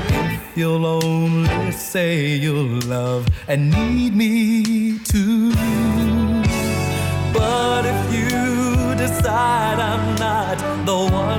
If 0.09 0.57
you'll 0.57 0.85
only 0.85 1.71
say 1.71 2.35
you'll 2.35 2.79
love 2.81 3.27
and 3.47 3.69
need 3.69 4.15
me 4.15 4.72
the 10.85 10.93
one 10.93 11.32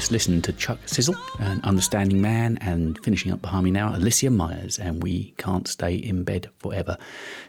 just 0.00 0.12
listened 0.12 0.42
to 0.42 0.52
Chuck 0.54 0.78
Cissel, 0.86 1.14
an 1.40 1.60
understanding 1.62 2.22
man, 2.22 2.56
and 2.62 2.98
finishing 3.04 3.32
up 3.32 3.42
behind 3.42 3.64
me 3.64 3.70
now, 3.70 3.94
Alicia 3.94 4.30
Myers, 4.30 4.78
and 4.78 5.02
we 5.02 5.34
can't 5.36 5.68
stay 5.68 5.94
in 5.94 6.24
bed 6.24 6.48
forever. 6.58 6.96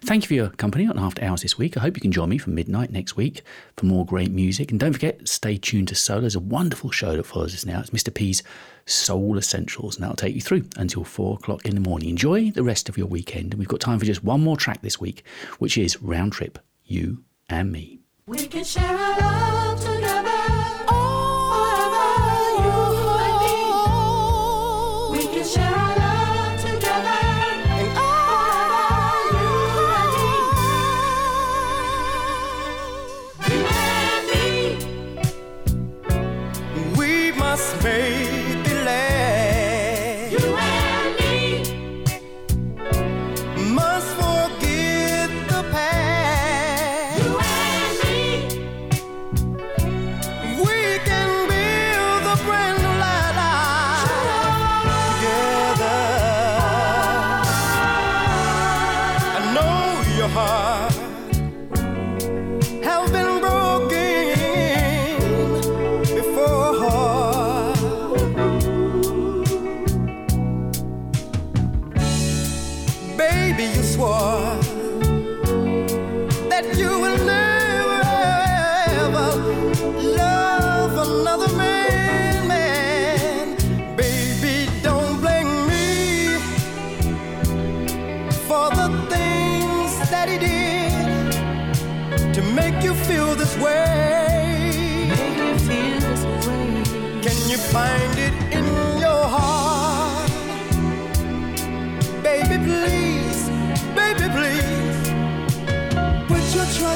Thank 0.02 0.24
you 0.24 0.28
for 0.28 0.34
your 0.34 0.50
company 0.50 0.86
on 0.86 1.00
After 1.00 1.24
Hours 1.24 1.44
this 1.44 1.58
week. 1.58 1.78
I 1.78 1.80
hope 1.80 1.96
you 1.96 2.02
can 2.02 2.12
join 2.12 2.28
me 2.28 2.38
from 2.38 2.54
midnight 2.54 2.92
next 2.92 3.16
week 3.16 3.44
for 3.78 3.86
more 3.86 4.06
great 4.06 4.32
music. 4.32 4.70
And 4.70 4.82
don't 4.82 4.92
forget, 4.92 5.30
stay 5.30 5.56
tuned 5.56 5.88
to 5.88 5.96
Soul. 5.96 6.20
There's 6.20 6.36
a 6.36 6.42
wonderful 6.42 6.92
show 6.92 7.16
that 7.16 7.26
follows 7.26 7.54
us 7.54 7.66
now. 7.66 7.80
It's 7.80 7.92
Mr. 7.92 8.14
P's 8.14 8.44
Soul 8.86 9.38
Essentials, 9.38 9.96
and 9.96 10.04
that'll 10.04 10.18
take 10.18 10.36
you 10.36 10.42
through 10.42 10.66
until 10.76 11.06
four 11.06 11.36
o'clock 11.36 11.66
in 11.66 11.76
the 11.76 11.80
morning. 11.80 12.10
Enjoy 12.10 12.52
the 12.52 12.64
rest 12.64 12.90
of 12.90 12.98
your 12.98 13.08
weekend. 13.08 13.54
And 13.54 13.60
we've 13.60 13.68
got 13.70 13.80
time 13.80 13.98
for 13.98 14.04
just 14.04 14.26
one 14.26 14.44
more 14.44 14.58
track 14.58 14.82
this 14.82 15.00
week, 15.00 15.24
which 15.60 15.78
is 15.78 16.02
Round 16.02 16.34
Trip, 16.34 16.60
You 16.84 17.24
and 17.48 17.72
Me. 17.72 18.02
We 18.26 18.46
can 18.48 18.66
share 18.66 18.84
our 18.84 19.20
love 19.22 20.01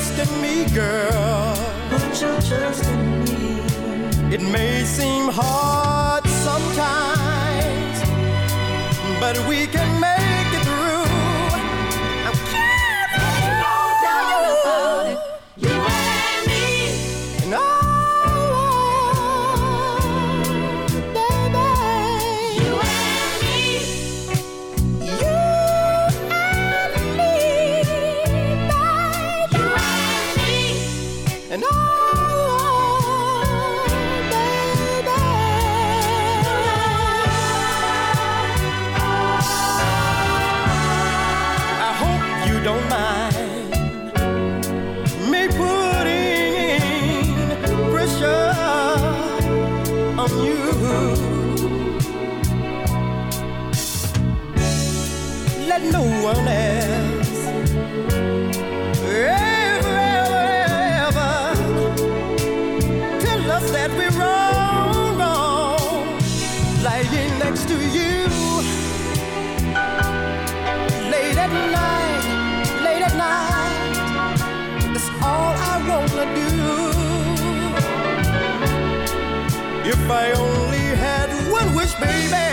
trust 0.05 0.29
in 0.29 0.41
me, 0.41 0.65
girl. 0.73 1.55
Put 1.89 2.21
your 2.21 2.41
trust 2.41 2.85
in 2.85 3.23
me. 3.23 4.33
It 4.33 4.41
may 4.41 4.83
seem 4.83 5.29
hard 5.29 6.27
sometimes, 6.27 7.99
but 9.19 9.37
we 9.47 9.67
can 9.67 9.99
make 9.99 10.14
And 31.55 31.63
oh, 31.65 31.71
baby, 34.29 35.07
I 41.79 41.91
hope 42.01 42.23
you 42.49 42.55
don't 42.61 42.85
mind 42.89 43.35
me 45.31 45.41
putting 45.47 46.81
pressure 47.89 48.51
on 50.19 50.31
you. 50.43 50.59
Let 55.69 55.81
no 55.83 56.03
one 56.21 56.47
else 56.49 56.84
baby, 81.99 82.44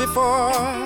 before. 0.00 0.79